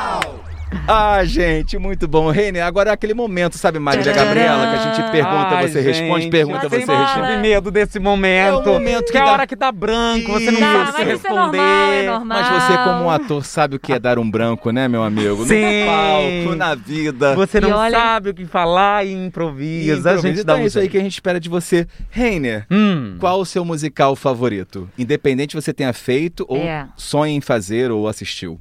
Ah, 0.91 1.23
gente, 1.23 1.77
muito 1.77 2.09
bom. 2.09 2.31
Reine, 2.31 2.61
agora 2.61 2.89
é 2.89 2.93
aquele 2.95 3.13
momento, 3.13 3.59
sabe, 3.59 3.79
Marília 3.79 4.11
Gabriela, 4.13 4.67
que 4.71 4.77
a 4.77 4.95
gente 4.95 5.11
pergunta, 5.13 5.49
Ai, 5.57 5.69
você 5.69 5.81
responde, 5.83 6.23
gente, 6.23 6.31
pergunta, 6.31 6.65
eu 6.65 6.71
você 6.71 6.77
responde. 6.79 7.13
tive 7.13 7.37
medo 7.37 7.71
desse 7.71 7.99
momento. 8.01 8.69
É 8.69 8.71
o 8.71 8.73
momento 8.75 9.05
que 9.05 9.13
que 9.13 9.19
é 9.19 9.21
a 9.21 9.25
dá- 9.27 9.33
hora 9.33 9.47
que 9.47 9.55
dá 9.55 9.71
branco, 9.71 10.33
você 10.33 10.51
não 10.51 10.61
mas 10.61 10.89
isso 10.89 10.99
é 11.01 11.05
responder. 11.05 11.59
normal, 11.59 11.93
é 11.93 12.03
normal. 12.07 12.39
Mas 12.43 12.63
você, 12.63 12.79
como 12.79 13.05
um 13.05 13.11
ator, 13.11 13.45
sabe 13.45 13.77
o 13.77 13.79
que 13.79 13.93
é 13.93 13.99
dar 13.99 14.19
um 14.19 14.31
branco, 14.31 14.71
né, 14.71 14.89
meu 14.89 15.03
amigo? 15.03 15.45
Sim. 15.45 15.81
No 15.81 15.87
palco, 15.87 16.57
na 16.57 16.75
vida. 16.75 17.35
Você 17.35 17.61
não 17.61 17.69
E 17.69 17.73
olha- 17.73 17.99
sabe 17.99 18.31
o 18.31 18.35
que 18.35 18.47
falar 18.47 19.05
e 19.07 19.13
improvisa. 19.13 19.93
Improvisa. 20.09 20.11
A 20.13 20.17
gente 20.17 20.37
dá 20.43 20.53
Então 20.55 20.57
um 20.57 20.65
é 20.65 20.67
isso 20.67 20.79
aí 20.79 20.89
que 20.89 20.97
a 20.97 21.03
gente 21.03 21.13
espera 21.13 21.39
de 21.39 21.49
você. 21.51 21.87
Reiner, 22.11 22.67
Hum. 22.71 23.17
qual 23.21 23.41
o 23.41 23.45
seu 23.45 23.63
musical 23.65 24.17
favorito? 24.17 24.89
Independente 24.99 25.55
você 25.55 25.73
tenha 25.75 25.93
feito 25.93 26.47
ou 26.49 26.59
É. 26.59 26.87
sonha 26.97 27.33
em 27.35 27.41
fazer 27.43 27.91
ou 27.91 28.09
assistiu. 28.09 28.59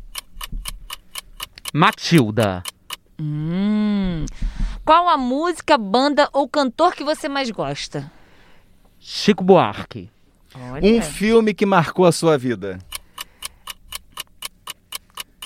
Matilda. 1.77 2.63
Hum. 3.21 4.25
Qual 4.83 5.07
a 5.07 5.15
música, 5.15 5.77
banda 5.77 6.27
ou 6.33 6.49
cantor 6.49 6.95
que 6.95 7.03
você 7.03 7.29
mais 7.29 7.51
gosta? 7.51 8.11
Chico 8.99 9.43
Buarque. 9.43 10.09
Olha. 10.55 10.83
Um 10.83 10.99
filme 11.03 11.53
que 11.53 11.67
marcou 11.67 12.07
a 12.07 12.11
sua 12.11 12.35
vida. 12.35 12.79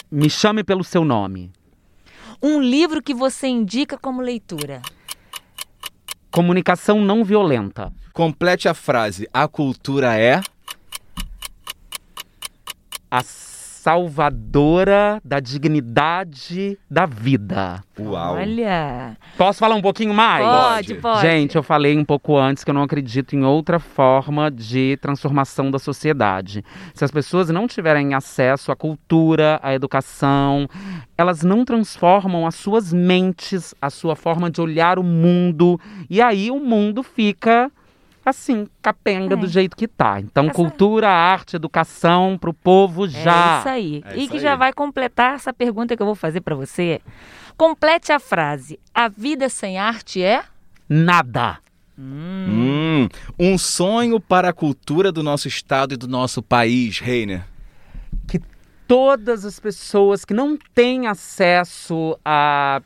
Me 0.09 0.29
chame 0.29 0.63
pelo 0.63 0.85
seu 0.85 1.03
nome. 1.03 1.51
Um 2.41 2.61
livro 2.61 3.03
que 3.03 3.13
você 3.13 3.47
indica 3.47 3.97
como 3.97 4.21
leitura. 4.21 4.81
Comunicação 6.31 7.01
não 7.01 7.25
violenta. 7.25 7.91
Complete 8.13 8.69
a 8.69 8.73
frase. 8.73 9.27
A 9.33 9.49
cultura 9.49 10.17
é. 10.17 10.41
A 13.11 13.21
salvadora 13.81 15.19
da 15.25 15.39
dignidade 15.39 16.77
da 16.87 17.07
vida. 17.07 17.83
Uau. 17.99 18.35
Olha. 18.35 19.17
Posso 19.35 19.57
falar 19.57 19.73
um 19.73 19.81
pouquinho 19.81 20.13
mais? 20.13 20.45
Pode, 20.45 20.95
pode. 20.95 21.21
Gente, 21.21 21.55
eu 21.55 21.63
falei 21.63 21.97
um 21.97 22.05
pouco 22.05 22.37
antes 22.37 22.63
que 22.63 22.69
eu 22.69 22.75
não 22.75 22.83
acredito 22.83 23.35
em 23.35 23.43
outra 23.43 23.79
forma 23.79 24.51
de 24.51 24.97
transformação 25.01 25.71
da 25.71 25.79
sociedade. 25.79 26.63
Se 26.93 27.03
as 27.03 27.09
pessoas 27.09 27.49
não 27.49 27.67
tiverem 27.67 28.13
acesso 28.13 28.71
à 28.71 28.75
cultura, 28.75 29.59
à 29.63 29.73
educação, 29.73 30.69
elas 31.17 31.41
não 31.41 31.65
transformam 31.65 32.45
as 32.45 32.53
suas 32.53 32.93
mentes, 32.93 33.73
a 33.81 33.89
sua 33.89 34.15
forma 34.15 34.51
de 34.51 34.61
olhar 34.61 34.99
o 34.99 35.03
mundo. 35.03 35.79
E 36.07 36.21
aí 36.21 36.51
o 36.51 36.59
mundo 36.59 37.01
fica 37.01 37.71
assim, 38.25 38.67
capenga 38.81 39.33
É. 39.33 39.37
do 39.37 39.47
jeito 39.47 39.75
que 39.75 39.87
tá. 39.87 40.19
Então, 40.19 40.45
Essa- 40.45 40.53
cultura, 40.53 41.09
arte, 41.09 41.55
educação 41.55 42.37
pro 42.39 42.53
povo 42.53 43.07
já. 43.07 43.57
É 43.57 43.59
isso 43.59 43.69
aí. 43.69 44.03
É 44.05 44.15
e 44.15 44.19
isso 44.21 44.29
que 44.31 44.37
aí. 44.37 44.43
já 44.43 44.55
vai 44.55 44.71
completar 44.73 45.35
essa 45.35 45.51
pergunta 45.53 45.95
que 45.95 46.01
eu 46.01 46.05
vou 46.05 46.15
fazer 46.15 46.41
para 46.41 46.55
você. 46.55 47.01
Complete 47.57 48.11
a 48.11 48.19
frase. 48.19 48.79
A 48.93 49.07
vida 49.07 49.49
sem 49.49 49.77
arte 49.77 50.21
é? 50.23 50.43
Nada. 50.87 51.57
Hum, 51.97 53.07
um 53.39 53.57
sonho 53.57 54.19
para 54.19 54.49
a 54.49 54.53
cultura 54.53 55.11
do 55.11 55.21
nosso 55.21 55.47
estado 55.47 55.93
e 55.93 55.97
do 55.97 56.07
nosso 56.07 56.41
país, 56.41 56.99
Reiner. 56.99 57.45
Todas 58.87 59.45
as 59.45 59.57
pessoas 59.57 60.25
que 60.25 60.33
não 60.33 60.57
têm 60.73 61.07
acesso 61.07 62.17
a 62.25 62.81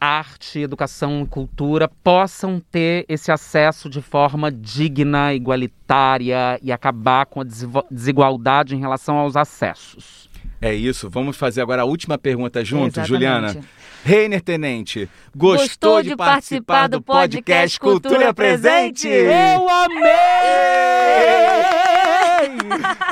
arte, 0.00 0.60
educação 0.60 1.22
e 1.22 1.26
cultura 1.26 1.88
possam 1.88 2.60
ter 2.60 3.04
esse 3.08 3.32
acesso 3.32 3.88
de 3.88 4.00
forma 4.00 4.50
digna, 4.50 5.34
igualitária 5.34 6.58
e 6.62 6.70
acabar 6.70 7.26
com 7.26 7.40
a 7.40 7.44
desigual- 7.44 7.86
desigualdade 7.90 8.74
em 8.74 8.80
relação 8.80 9.16
aos 9.16 9.36
acessos. 9.36 10.27
É 10.60 10.74
isso. 10.74 11.08
Vamos 11.08 11.36
fazer 11.36 11.62
agora 11.62 11.82
a 11.82 11.84
última 11.84 12.18
pergunta 12.18 12.64
junto, 12.64 12.98
Exatamente. 13.00 13.08
Juliana. 13.08 13.56
Reiner 14.04 14.40
Tenente, 14.40 15.08
gostou, 15.36 16.02
de 16.02 16.16
participar 16.16 16.88
do 16.88 17.02
podcast 17.02 17.78
Cultura 17.80 18.32
Presente? 18.32 19.08
Eu 19.08 19.68
amei! 19.68 20.08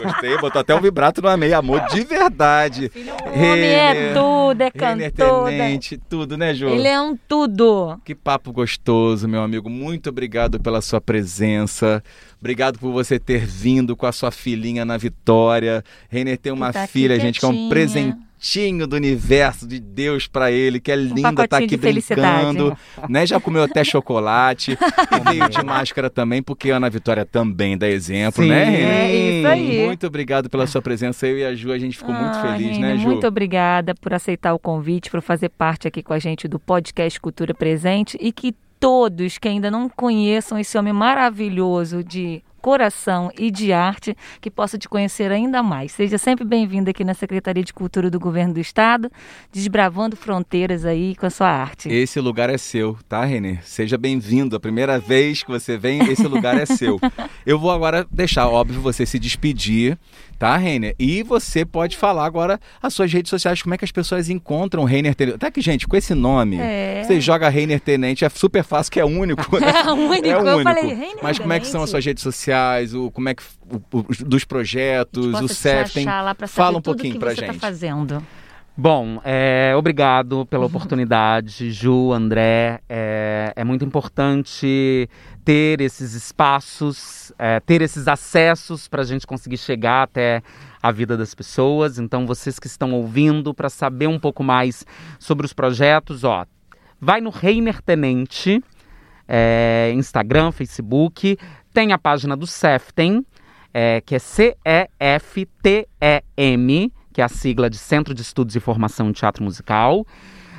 Gostei, 0.03 0.39
botou 0.39 0.61
até 0.61 0.75
um 0.75 0.81
vibrato 0.81 1.21
no 1.21 1.29
amei, 1.29 1.53
amor 1.53 1.81
de 1.87 2.05
verdade. 2.05 2.91
O 2.95 3.31
homem 3.31 3.65
é 3.65 4.15
tudo, 4.15 4.63
é 4.63 4.71
Reiner 4.75 5.13
cantor. 5.13 5.49
Tenente, 5.49 5.99
tudo, 6.09 6.37
né, 6.37 6.55
Ju? 6.55 6.69
Ele 6.69 6.89
é 6.89 7.01
um 7.01 7.17
tudo. 7.17 8.01
Que 8.05 8.15
papo 8.15 8.53
gostoso, 8.53 9.29
meu 9.29 9.43
amigo. 9.43 9.69
Muito 9.69 10.09
obrigado 10.09 10.61
pela 10.61 10.81
sua 10.81 11.01
presença. 11.01 12.03
Obrigado 12.41 12.79
por 12.79 12.93
você 12.93 13.19
ter 13.19 13.45
vindo 13.47 13.97
com 13.97 14.07
a 14.07 14.13
sua 14.13 14.31
filhinha 14.31 14.85
na 14.85 14.97
Vitória. 14.97 15.83
Reiner 16.09 16.39
tem 16.39 16.53
uma 16.53 16.73
tá 16.73 16.87
filha, 16.87 17.19
gente, 17.19 17.41
que 17.41 17.45
é 17.47 17.49
um 17.49 17.69
presentinho 17.69 18.87
do 18.87 18.95
universo 18.95 19.67
de 19.67 19.81
Deus 19.81 20.27
pra 20.27 20.53
ele, 20.53 20.79
que 20.79 20.93
é 20.93 20.97
linda, 20.97 21.49
tá 21.49 21.59
Um 21.59 21.65
aqui 21.65 21.77
brincando, 21.77 22.77
né? 23.09 23.27
Já 23.27 23.41
comeu 23.41 23.63
até 23.63 23.83
chocolate 23.83 24.73
e 24.77 25.31
veio 25.31 25.49
de 25.49 25.65
máscara 25.65 26.11
também, 26.11 26.43
porque 26.43 26.71
a 26.71 26.77
Ana 26.77 26.91
Vitória 26.91 27.25
também 27.25 27.77
dá 27.77 27.89
exemplo, 27.89 28.45
Sim. 28.45 28.51
né, 28.51 28.65
Reiner? 28.65 28.91
É 28.91 29.17
isso 29.17 29.47
aí. 29.49 29.87
Muito 29.87 30.07
obrigado 30.07 30.51
pela 30.51 30.67
sua 30.67 30.83
presença. 30.83 31.27
Eu 31.27 31.39
e 31.39 31.45
a 31.45 31.55
Ju, 31.55 31.73
a 31.73 31.79
gente 31.79 31.97
ficou 31.97 32.15
muito 32.15 32.37
Ah, 32.37 32.53
feliz, 32.53 32.73
Reina, 32.73 32.89
né, 32.89 32.97
Ju? 32.99 33.09
Muito 33.09 33.27
obrigada 33.27 33.95
por 33.95 34.13
aceitar 34.13 34.53
o 34.53 34.59
convite, 34.59 35.11
por 35.11 35.23
fazer 35.23 35.49
parte 35.49 35.89
aqui 35.89 36.03
com 36.03 36.13
a 36.13 36.19
gente 36.19 36.47
do 36.47 36.59
podcast 36.59 37.19
Cultura 37.19 37.55
Presente 37.55 38.19
e 38.21 38.31
que 38.31 38.55
todos 38.79 39.39
que 39.39 39.49
ainda 39.49 39.71
não 39.71 39.89
conheçam 39.89 40.59
esse 40.59 40.77
homem 40.77 40.93
maravilhoso 40.93 42.03
de 42.03 42.43
coração 42.67 43.31
e 43.39 43.49
de 43.49 43.73
arte, 43.73 44.17
que 44.41 44.51
possa 44.51 44.77
te 44.77 44.89
conhecer 44.89 45.31
ainda 45.31 45.63
mais. 45.63 45.93
Seja 45.93 46.19
sempre 46.19 46.45
bem-vindo 46.45 46.91
aqui 46.91 47.05
na 47.05 47.15
Secretaria 47.15 47.63
de 47.63 47.73
Cultura 47.73 48.11
do 48.11 48.19
Governo 48.19 48.55
do 48.55 48.59
Estado, 48.59 49.09
desbravando 49.53 50.17
fronteiras 50.17 50.85
aí 50.85 51.15
com 51.15 51.27
a 51.27 51.31
sua 51.31 51.49
arte. 51.49 51.89
Esse 51.89 52.19
lugar 52.19 52.51
é 52.51 52.59
seu, 52.59 52.99
tá, 53.09 53.25
Renê? 53.25 53.59
Seja 53.63 53.97
bem-vindo. 53.97 54.57
A 54.57 54.59
primeira 54.59 54.99
vez 54.99 55.45
que 55.45 55.49
você 55.49 55.79
vem, 55.79 56.11
esse 56.11 56.27
lugar 56.27 56.59
é 56.61 56.67
seu. 56.67 56.99
Eu 57.47 57.57
vou 57.57 57.71
agora 57.71 58.05
deixar, 58.11 58.49
óbvio, 58.49 58.81
você 58.81 59.07
se 59.07 59.21
despedir, 59.21 59.97
tá, 60.39 60.57
Renner? 60.57 60.95
E 60.99 61.23
você 61.23 61.65
pode 61.65 61.97
falar 61.97 62.25
agora 62.27 62.61
as 62.83 62.95
suas 62.95 63.13
redes 63.13 63.31
sociais, 63.31 63.61
como 63.63 63.75
é 63.75 63.79
que 63.79 63.85
as 63.85 63.91
pessoas 63.93 64.29
encontram 64.31 64.83
o 64.83 64.87
Reiner 64.87 65.15
Tenente. 65.15 65.37
Até 65.37 65.51
que, 65.51 65.61
gente, 65.61 65.87
com 65.87 65.97
esse 65.97 66.15
nome, 66.15 66.59
É. 66.59 67.03
você 67.05 67.21
joga 67.21 67.49
Reiner 67.49 67.81
Tenente, 67.81 68.25
é 68.25 68.29
super 68.29 68.63
fácil, 68.63 68.93
que 68.93 69.01
é 69.01 69.05
único. 69.05 69.59
né? 69.59 69.67
É 69.87 69.91
único, 69.93 70.27
É 70.27 70.33
eu 70.35 70.41
único. 70.41 70.63
falei, 70.63 70.95
Reiner 70.95 71.19
Mas 71.23 71.39
como 71.39 71.53
é 71.53 71.61
que 71.61 71.67
são 71.67 71.83
as 71.83 71.91
Tenente? 71.91 71.91
suas 71.91 72.05
redes 72.05 72.23
sociais, 72.23 72.95
o, 72.95 73.11
como 73.11 73.29
é 73.29 73.35
que 73.35 73.43
o, 73.71 73.99
o- 73.99 74.25
dos 74.25 74.45
projetos, 74.45 75.27
o 75.41 75.49
CEF, 75.49 76.05
pra 76.05 76.47
Fala 76.47 76.69
saber 76.69 76.79
um 76.79 76.83
pouquinho 76.83 77.15
você 77.21 77.35
tá 77.37 77.47
gente. 77.53 77.59
fazendo. 77.59 78.23
Bom, 78.79 79.23
é, 79.25 79.73
obrigado 79.75 80.45
pela 80.47 80.67
oportunidade, 80.67 81.71
Ju, 81.73 82.13
André. 82.13 82.81
É, 82.87 83.51
é 83.57 83.65
muito 83.65 83.85
importante 83.87 85.09
ter 85.47 85.81
esses 85.81 86.13
espaços, 86.15 87.33
é, 87.39 87.61
ter 87.61 87.81
esses 87.81 88.09
acessos 88.09 88.89
para 88.89 89.03
a 89.03 89.05
gente 89.05 89.25
conseguir 89.25 89.57
chegar 89.57 90.03
até 90.03 90.43
a 90.83 90.91
vida 90.91 91.17
das 91.17 91.37
pessoas. 91.37 92.01
Então, 92.01 92.27
vocês 92.27 92.59
que 92.59 92.67
estão 92.67 92.93
ouvindo, 92.93 93.55
para 93.55 93.71
saber 93.71 94.09
um 94.09 94.19
pouco 94.19 94.43
mais 94.43 94.85
sobre 95.21 95.47
os 95.47 95.53
projetos, 95.53 96.25
ó, 96.25 96.45
vai 97.01 97.21
no 97.21 97.31
Reiner 97.31 97.81
Tenente, 97.81 98.61
é, 99.29 99.93
Instagram, 99.95 100.51
Facebook, 100.51 101.39
tem 101.73 101.93
a 101.93 101.99
página 101.99 102.37
do 102.37 102.49
CEFTEM, 102.49 103.25
é, 103.73 104.01
que 104.01 104.17
é 104.17 104.19
C-E-F-T-E-M, 104.19 104.53
que 107.13 107.21
é 107.21 107.25
a 107.25 107.29
sigla 107.29 107.71
de 107.71 107.79
Centro 107.79 108.13
de 108.13 108.23
Estudos 108.23 108.57
e 108.57 108.61
Formação 108.61 109.11
em 109.11 109.13
Teatro 109.13 109.45
Musical. 109.45 110.05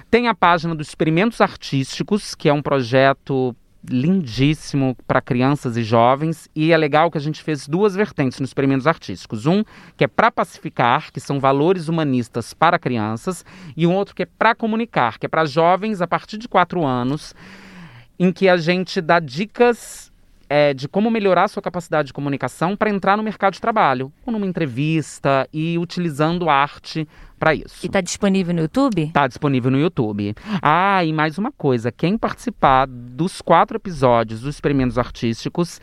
Tem 0.09 0.29
a 0.29 0.33
página 0.33 0.73
dos 0.73 0.87
Experimentos 0.87 1.41
Artísticos, 1.41 2.33
que 2.33 2.47
é 2.47 2.53
um 2.53 2.61
projeto 2.61 3.53
lindíssimo 3.89 4.95
para 5.07 5.21
crianças 5.21 5.77
e 5.77 5.83
jovens. 5.83 6.49
E 6.55 6.71
é 6.71 6.77
legal 6.77 7.11
que 7.11 7.17
a 7.17 7.21
gente 7.21 7.41
fez 7.41 7.67
duas 7.67 7.95
vertentes 7.95 8.39
nos 8.39 8.49
Experimentos 8.49 8.87
Artísticos. 8.87 9.45
Um 9.45 9.63
que 9.95 10.03
é 10.03 10.07
para 10.07 10.31
pacificar, 10.31 11.11
que 11.11 11.19
são 11.19 11.39
valores 11.39 11.87
humanistas 11.87 12.53
para 12.53 12.79
crianças, 12.79 13.45
e 13.75 13.85
um 13.85 13.93
outro 13.93 14.15
que 14.15 14.23
é 14.23 14.27
para 14.27 14.55
comunicar, 14.55 15.17
que 15.17 15.25
é 15.25 15.29
para 15.29 15.45
jovens 15.45 16.01
a 16.01 16.07
partir 16.07 16.37
de 16.37 16.47
quatro 16.47 16.85
anos, 16.85 17.33
em 18.19 18.31
que 18.31 18.49
a 18.49 18.57
gente 18.57 18.99
dá 19.01 19.19
dicas 19.19 20.11
é, 20.49 20.73
de 20.73 20.87
como 20.87 21.11
melhorar 21.11 21.43
a 21.43 21.47
sua 21.47 21.61
capacidade 21.61 22.07
de 22.07 22.13
comunicação 22.13 22.75
para 22.75 22.89
entrar 22.89 23.17
no 23.17 23.23
mercado 23.23 23.53
de 23.53 23.61
trabalho, 23.61 24.11
ou 24.25 24.31
numa 24.31 24.45
entrevista 24.45 25.47
e 25.53 25.77
utilizando 25.77 26.49
arte 26.49 27.07
para 27.39 27.53
isso. 27.53 27.85
E 27.85 27.89
tá 27.89 28.01
disponível 28.01 28.53
no 28.53 28.61
YouTube? 28.61 29.03
Está 29.03 29.27
disponível 29.27 29.69
no 29.69 29.79
YouTube. 29.79 30.35
Ah, 30.61 31.03
e 31.03 31.13
mais 31.13 31.37
uma 31.37 31.51
coisa: 31.51 31.91
quem 31.91 32.17
participar 32.17 32.87
dos 32.87 33.41
quatro 33.41 33.77
episódios 33.77 34.41
dos 34.41 34.55
experimentos 34.55 34.97
artísticos 34.97 35.79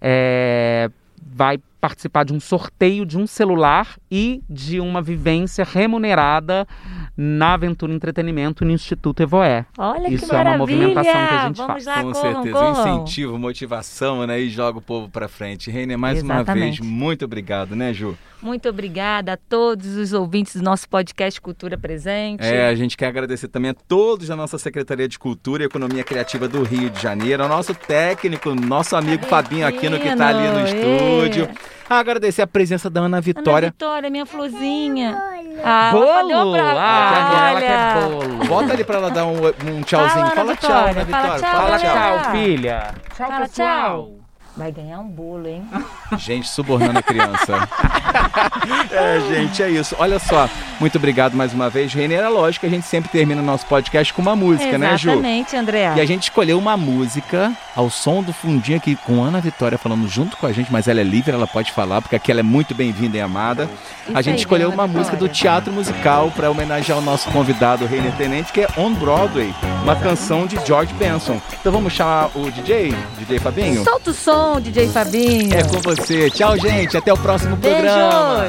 é, 0.00 0.90
vai 1.24 1.58
participar 1.80 2.24
de 2.24 2.32
um 2.32 2.40
sorteio 2.40 3.06
de 3.06 3.16
um 3.16 3.26
celular 3.26 3.96
e 4.10 4.42
de 4.48 4.80
uma 4.80 5.00
vivência 5.00 5.64
remunerada 5.64 6.66
na 7.16 7.54
Aventura 7.54 7.92
Entretenimento 7.92 8.64
no 8.64 8.70
Instituto 8.70 9.22
Evoé. 9.22 9.66
Olha 9.76 10.08
Isso 10.08 10.26
que 10.26 10.32
é 10.32 10.34
uma 10.38 10.44
maravilha! 10.44 10.58
movimentação 10.88 11.12
que 11.12 11.34
a 11.34 11.46
gente 11.46 11.56
Vamos 11.56 11.72
faz. 11.72 11.86
lá, 11.86 11.94
Com 12.02 12.12
corram, 12.12 12.32
certeza, 12.42 12.58
corram. 12.58 12.72
incentivo, 13.04 13.38
motivação, 13.38 14.26
né? 14.26 14.40
E 14.40 14.48
joga 14.48 14.78
o 14.78 14.82
povo 14.82 15.08
pra 15.08 15.28
frente. 15.28 15.70
Reiner, 15.70 15.98
mais 15.98 16.22
uma 16.22 16.34
Exatamente. 16.36 16.80
vez, 16.80 16.90
muito 16.90 17.24
obrigado, 17.24 17.74
né, 17.76 17.92
Ju? 17.92 18.16
Muito 18.42 18.68
obrigada 18.68 19.32
a 19.32 19.36
todos 19.36 19.96
os 19.96 20.12
ouvintes 20.12 20.56
do 20.56 20.62
nosso 20.62 20.88
podcast 20.88 21.40
Cultura 21.40 21.76
Presente. 21.78 22.44
É, 22.44 22.68
a 22.68 22.74
gente 22.74 22.96
quer 22.96 23.06
agradecer 23.06 23.48
também 23.48 23.70
a 23.70 23.74
todos 23.74 24.28
da 24.28 24.36
nossa 24.36 24.58
Secretaria 24.58 25.08
de 25.08 25.18
Cultura 25.18 25.62
e 25.62 25.66
Economia 25.66 26.04
Criativa 26.04 26.46
do 26.46 26.62
Rio 26.62 26.90
de 26.90 27.00
Janeiro, 27.00 27.42
ao 27.42 27.48
nosso 27.48 27.74
técnico, 27.74 28.54
nosso 28.54 28.94
amigo 28.94 29.24
Fabinho 29.26 29.66
Aquino, 29.66 29.98
que 29.98 30.14
tá 30.14 30.28
ali 30.28 30.48
no 30.48 30.60
estúdio. 30.66 31.44
é. 31.44 31.75
Agradecer 31.88 32.42
a 32.42 32.46
presença 32.46 32.90
da 32.90 33.02
Ana 33.02 33.20
Vitória. 33.20 33.68
Ana 33.68 33.72
Vitória, 33.72 34.10
minha 34.10 34.26
florzinha. 34.26 35.16
Ah, 35.64 35.90
bolo! 35.92 36.52
pra... 36.52 36.72
Ah, 36.76 37.48
ela 37.48 37.56
Olha. 37.56 37.66
quer 37.66 38.08
bolo. 38.08 38.44
Volta 38.44 38.72
ali 38.72 38.84
pra 38.84 38.96
ela 38.96 39.10
dar 39.10 39.26
um, 39.26 39.46
um 39.46 39.82
tchauzinho. 39.82 40.26
Fala, 40.26 40.40
Ana 40.42 40.56
Fala 40.56 40.56
tchau. 40.56 40.90
Ana 40.90 41.04
Vitória. 41.04 41.28
Fala 41.28 41.38
tchau, 41.38 41.94
Fala 41.94 42.18
tchau, 42.18 42.30
filha. 42.32 42.94
Tchau, 43.16 43.26
Fala 43.28 43.40
pessoal. 43.46 44.02
tchau. 44.02 44.25
Vai 44.56 44.72
ganhar 44.72 45.00
um 45.00 45.08
bolo, 45.08 45.46
hein? 45.46 45.62
Gente, 46.16 46.48
subornando 46.48 46.98
a 46.98 47.02
criança. 47.02 47.68
é, 48.90 49.20
gente, 49.28 49.62
é 49.62 49.70
isso. 49.70 49.94
Olha 49.98 50.18
só, 50.18 50.48
muito 50.80 50.96
obrigado 50.96 51.34
mais 51.34 51.52
uma 51.52 51.68
vez. 51.68 51.92
Reiner, 51.92 52.20
é 52.20 52.28
lógico 52.28 52.60
que 52.60 52.66
a 52.66 52.70
gente 52.70 52.86
sempre 52.86 53.10
termina 53.10 53.42
o 53.42 53.44
nosso 53.44 53.66
podcast 53.66 54.14
com 54.14 54.22
uma 54.22 54.36
música, 54.36 54.78
né, 54.78 54.96
Ju? 54.96 55.10
Exatamente, 55.10 55.56
André. 55.56 55.94
E 55.96 56.00
a 56.00 56.06
gente 56.06 56.24
escolheu 56.24 56.58
uma 56.58 56.76
música 56.76 57.52
ao 57.74 57.90
som 57.90 58.22
do 58.22 58.32
fundinho 58.32 58.78
aqui 58.78 58.96
com 58.96 59.22
Ana 59.22 59.40
Vitória 59.40 59.76
falando 59.76 60.08
junto 60.08 60.36
com 60.36 60.46
a 60.46 60.52
gente, 60.52 60.72
mas 60.72 60.88
ela 60.88 61.00
é 61.00 61.04
livre, 61.04 61.32
ela 61.32 61.46
pode 61.46 61.72
falar, 61.72 62.00
porque 62.00 62.16
aqui 62.16 62.30
ela 62.30 62.40
é 62.40 62.42
muito 62.42 62.74
bem-vinda 62.74 63.16
e 63.16 63.20
amada. 63.20 63.68
Isso 64.06 64.16
a 64.16 64.22
gente 64.22 64.34
aí, 64.34 64.40
escolheu 64.40 64.70
uma 64.70 64.86
música 64.86 65.16
do 65.16 65.28
teatro 65.28 65.72
musical 65.72 66.30
para 66.30 66.50
homenagear 66.50 66.98
o 66.98 67.02
nosso 67.02 67.28
convidado, 67.30 67.84
Reiner 67.84 68.12
Tenente, 68.16 68.52
que 68.52 68.62
é 68.62 68.68
On 68.78 68.92
Broadway, 68.94 69.54
uma 69.82 69.96
canção 69.96 70.46
de 70.46 70.56
George 70.64 70.94
Benson. 70.94 71.40
Então 71.60 71.72
vamos 71.72 71.92
chamar 71.92 72.30
o 72.34 72.50
DJ, 72.50 72.94
DJ 73.18 73.38
Fabinho? 73.38 73.84
Solta 73.84 74.10
o 74.10 74.14
som, 74.14 74.45
DJ 74.60 74.88
Fabinho. 74.88 75.54
É 75.54 75.62
com 75.64 75.78
você. 75.80 76.30
Tchau, 76.30 76.56
gente. 76.58 76.96
Até 76.96 77.12
o 77.12 77.16
próximo 77.18 77.56
programa. 77.56 78.46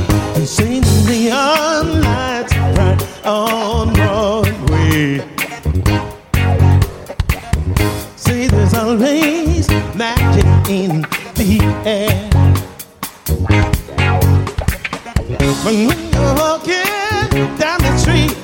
When 15.66 15.80
you're 15.80 16.36
walking 16.36 17.58
down 17.58 17.80
the 17.80 17.98
street 17.98 18.38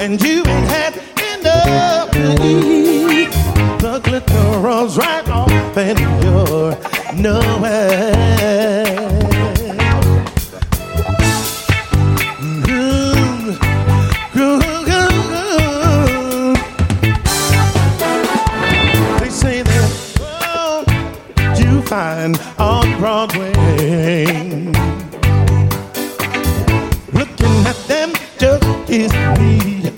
and 0.00 0.20
you 0.20 0.42
ain't 0.44 0.68
had 0.68 0.94
enough 1.36 2.10
to 2.10 2.42
eat, 2.44 2.97
The 3.80 4.00
glitter 4.00 4.58
rolls 4.58 4.98
right 4.98 5.28
off 5.28 5.76
and 5.76 5.98
you're 6.00 6.76
nowhere. 7.14 8.96
Ooh, 12.68 13.56
ooh, 14.36 14.60
ooh. 14.90 16.54
They 19.20 19.30
say 19.30 19.62
that 19.62 19.90
you 21.58 21.82
find 21.82 22.36
on 22.58 22.98
Broadway. 22.98 24.26
Looking 27.12 27.66
at 27.66 27.76
them 27.86 28.12
just 28.38 28.66
gives 28.88 29.14
me 29.38 29.92